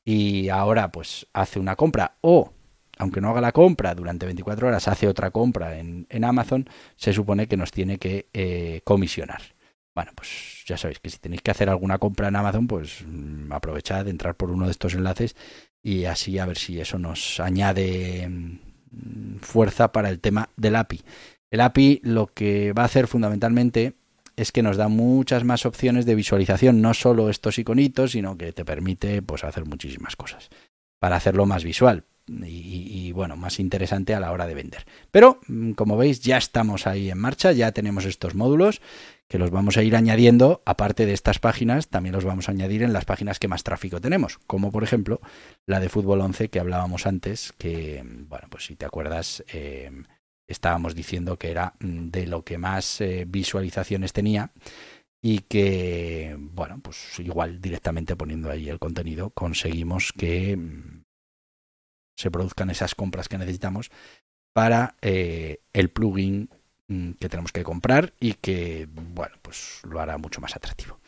y 0.04 0.50
ahora 0.50 0.92
pues 0.92 1.28
hace 1.34 1.60
una 1.60 1.76
compra 1.76 2.16
o 2.22 2.52
aunque 3.00 3.22
no 3.22 3.30
haga 3.30 3.42
la 3.42 3.54
compra 3.54 3.96
durante 3.96 4.26
24 4.26 4.68
horas, 4.68 4.88
hace 4.88 5.08
otra 5.08 5.32
compra 5.32 5.80
en, 5.80 6.24
Amazon, 6.24 6.70
se 6.98 7.14
supone 7.14 7.48
que 7.48 7.58
nos 7.58 7.72
tiene 7.72 7.98
que 7.98 8.28
eh, 8.34 8.82
comisionar. 8.84 9.42
Bueno, 9.96 10.12
pues 10.16 10.64
ya 10.68 10.78
sabéis 10.78 11.00
que 11.00 11.10
si 11.10 11.18
tenéis 11.18 11.42
que 11.42 11.52
hacer 11.52 11.70
alguna 11.70 11.98
compra 11.98 12.28
en 12.28 12.36
Amazon, 12.36 12.68
pues 12.68 13.04
mm, 13.08 13.52
aprovechad 13.52 14.06
de 14.06 14.12
entrar 14.12 14.36
por 14.36 14.52
uno 14.52 14.66
de 14.66 14.72
estos 14.72 14.94
enlaces 14.94 15.36
y 15.82 16.06
así 16.06 16.38
a 16.40 16.46
ver 16.46 16.58
si 16.58 16.80
eso 16.80 17.00
nos 17.00 17.40
añade 17.40 18.28
mm, 18.30 19.38
fuerza 19.40 19.94
para 19.94 20.10
el 20.10 20.20
tema 20.20 20.50
del 20.58 20.76
API. 20.76 21.02
El 21.52 21.62
API 21.62 22.02
lo 22.04 22.28
que 22.28 22.74
va 22.74 22.84
a 22.84 22.86
hacer 22.86 23.08
fundamentalmente 23.08 23.94
es 24.36 24.52
que 24.52 24.62
nos 24.62 24.76
da 24.78 24.90
muchas 24.90 25.46
más 25.46 25.66
opciones 25.66 26.06
de 26.06 26.16
visualización, 26.16 26.82
no 26.82 26.94
solo 26.94 27.30
estos 27.30 27.60
iconitos, 27.60 28.12
sino 28.12 28.38
que 28.38 28.52
te 28.52 28.66
permite 28.66 29.22
pues, 29.22 29.46
hacer 29.46 29.66
muchísimas 29.66 30.16
cosas 30.18 30.50
para 31.00 31.16
hacerlo 31.16 31.46
más 31.46 31.64
visual 31.64 32.04
y, 32.46 32.89
bueno, 33.20 33.36
más 33.36 33.60
interesante 33.60 34.14
a 34.14 34.22
la 34.22 34.32
hora 34.32 34.48
de 34.48 34.56
vender. 34.56 34.86
Pero, 35.12 35.42
mm, 35.50 35.72
como 35.72 35.98
veis, 35.98 36.22
ya 36.22 36.38
estamos 36.38 36.88
ahí 36.88 37.12
en 37.12 37.18
marcha, 37.18 37.52
ya 37.52 37.74
tenemos 37.74 38.06
estos 38.06 38.34
módulos 38.34 38.82
que 39.28 39.38
los 39.38 39.52
vamos 39.52 39.76
a 39.76 39.84
ir 39.84 39.98
añadiendo, 39.98 40.62
aparte 40.66 41.06
de 41.06 41.12
estas 41.12 41.38
páginas, 41.38 41.90
también 41.90 42.16
los 42.16 42.24
vamos 42.24 42.48
a 42.48 42.54
añadir 42.54 42.82
en 42.82 42.94
las 42.94 43.04
páginas 43.04 43.38
que 43.38 43.50
más 43.50 43.64
tráfico 43.64 44.00
tenemos, 44.00 44.38
como 44.48 44.72
por 44.72 44.86
ejemplo 44.86 45.20
la 45.66 45.82
de 45.82 45.90
Fútbol 45.90 46.22
11 46.22 46.48
que 46.48 46.62
hablábamos 46.62 47.06
antes, 47.06 47.54
que, 47.58 48.02
bueno, 48.06 48.48
pues 48.50 48.64
si 48.68 48.78
te 48.78 48.86
acuerdas, 48.86 49.44
eh, 49.52 49.92
estábamos 50.48 50.96
diciendo 50.96 51.38
que 51.38 51.52
era 51.52 51.74
mm, 51.82 52.08
de 52.08 52.26
lo 52.26 52.46
que 52.46 52.58
más 52.58 53.02
eh, 53.02 53.26
visualizaciones 53.28 54.14
tenía 54.14 54.54
y 55.22 55.40
que, 55.40 56.38
bueno, 56.40 56.80
pues 56.82 57.20
igual 57.20 57.60
directamente 57.60 58.16
poniendo 58.16 58.50
ahí 58.50 58.70
el 58.70 58.80
contenido 58.80 59.32
conseguimos 59.32 60.14
que 60.14 60.56
mm, 60.56 60.99
se 62.20 62.30
produzcan 62.30 62.70
esas 62.70 62.96
compras 62.96 63.30
que 63.30 63.38
necesitamos 63.38 63.92
para 64.52 64.96
eh, 65.02 65.62
el 65.72 65.90
plugin 65.90 66.50
mm, 66.90 67.12
que 67.12 67.30
tenemos 67.30 67.54
que 67.54 67.64
comprar 67.64 68.14
y 68.20 68.34
que, 68.34 68.90
bueno, 68.94 69.38
pues 69.42 69.80
lo 69.84 70.02
hará 70.02 70.18
mucho 70.18 70.42
más 70.42 70.54
atractivo. 70.54 71.00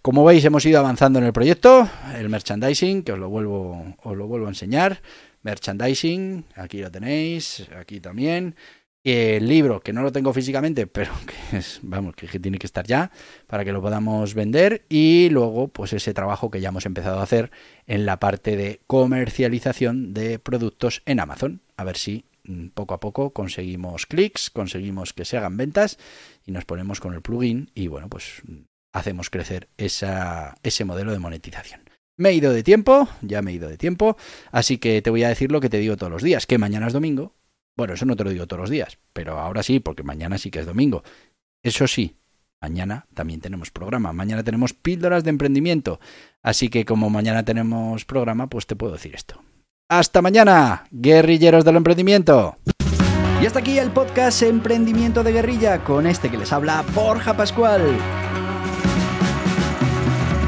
Como 0.00 0.24
veis, 0.24 0.42
hemos 0.46 0.64
ido 0.64 0.78
avanzando 0.78 1.18
en 1.18 1.26
el 1.26 1.34
proyecto, 1.34 1.86
el 2.16 2.30
merchandising, 2.30 3.02
que 3.02 3.12
os 3.12 3.18
lo 3.18 3.28
vuelvo, 3.28 3.96
os 4.02 4.16
lo 4.16 4.26
vuelvo 4.26 4.46
a 4.46 4.48
enseñar. 4.48 5.02
Merchandising, 5.42 6.46
aquí 6.56 6.80
lo 6.80 6.90
tenéis, 6.90 7.66
aquí 7.78 8.00
también 8.00 8.56
el 9.02 9.48
libro, 9.48 9.80
que 9.80 9.92
no 9.92 10.02
lo 10.02 10.12
tengo 10.12 10.32
físicamente, 10.32 10.86
pero 10.86 11.12
que 11.50 11.58
es, 11.58 11.80
vamos, 11.82 12.14
que 12.14 12.38
tiene 12.38 12.58
que 12.58 12.66
estar 12.66 12.86
ya 12.86 13.10
para 13.46 13.64
que 13.64 13.72
lo 13.72 13.80
podamos 13.80 14.34
vender. 14.34 14.84
Y 14.88 15.28
luego, 15.30 15.68
pues 15.68 15.92
ese 15.92 16.14
trabajo 16.14 16.50
que 16.50 16.60
ya 16.60 16.68
hemos 16.68 16.86
empezado 16.86 17.20
a 17.20 17.22
hacer 17.22 17.50
en 17.86 18.06
la 18.06 18.18
parte 18.18 18.56
de 18.56 18.80
comercialización 18.86 20.12
de 20.12 20.38
productos 20.38 21.02
en 21.06 21.20
Amazon. 21.20 21.60
A 21.76 21.84
ver 21.84 21.96
si 21.96 22.24
mm, 22.44 22.68
poco 22.68 22.94
a 22.94 23.00
poco 23.00 23.30
conseguimos 23.30 24.06
clics, 24.06 24.50
conseguimos 24.50 25.12
que 25.12 25.24
se 25.24 25.36
hagan 25.36 25.56
ventas 25.56 25.98
y 26.44 26.52
nos 26.52 26.64
ponemos 26.64 27.00
con 27.00 27.14
el 27.14 27.22
plugin 27.22 27.70
y 27.74 27.88
bueno, 27.88 28.08
pues 28.08 28.42
hacemos 28.92 29.30
crecer 29.30 29.68
esa, 29.76 30.56
ese 30.62 30.84
modelo 30.84 31.12
de 31.12 31.18
monetización. 31.18 31.80
Me 32.16 32.30
he 32.30 32.34
ido 32.34 32.52
de 32.52 32.62
tiempo, 32.62 33.08
ya 33.22 33.40
me 33.40 33.50
he 33.50 33.54
ido 33.54 33.68
de 33.70 33.78
tiempo, 33.78 34.18
así 34.50 34.76
que 34.76 35.00
te 35.00 35.08
voy 35.08 35.22
a 35.22 35.30
decir 35.30 35.50
lo 35.50 35.60
que 35.60 35.70
te 35.70 35.78
digo 35.78 35.96
todos 35.96 36.12
los 36.12 36.22
días, 36.22 36.46
que 36.46 36.58
mañana 36.58 36.86
es 36.86 36.92
domingo 36.92 37.34
bueno, 37.80 37.94
eso 37.94 38.04
no 38.04 38.14
te 38.14 38.24
lo 38.24 38.28
digo 38.28 38.46
todos 38.46 38.60
los 38.60 38.68
días, 38.68 38.98
pero 39.14 39.38
ahora 39.38 39.62
sí, 39.62 39.80
porque 39.80 40.02
mañana 40.02 40.36
sí 40.36 40.50
que 40.50 40.58
es 40.58 40.66
domingo. 40.66 41.02
Eso 41.62 41.88
sí, 41.88 42.14
mañana 42.60 43.06
también 43.14 43.40
tenemos 43.40 43.70
programa. 43.70 44.12
Mañana 44.12 44.44
tenemos 44.44 44.74
píldoras 44.74 45.24
de 45.24 45.30
emprendimiento. 45.30 45.98
Así 46.42 46.68
que 46.68 46.84
como 46.84 47.08
mañana 47.08 47.42
tenemos 47.42 48.04
programa, 48.04 48.48
pues 48.48 48.66
te 48.66 48.76
puedo 48.76 48.92
decir 48.92 49.14
esto. 49.14 49.42
Hasta 49.88 50.20
mañana, 50.20 50.84
guerrilleros 50.90 51.64
del 51.64 51.76
emprendimiento. 51.76 52.58
Y 53.40 53.46
hasta 53.46 53.60
aquí 53.60 53.78
el 53.78 53.90
podcast 53.90 54.42
Emprendimiento 54.42 55.24
de 55.24 55.32
Guerrilla 55.32 55.82
con 55.82 56.06
este 56.06 56.30
que 56.30 56.36
les 56.36 56.52
habla 56.52 56.84
Borja 56.94 57.34
Pascual. 57.34 57.96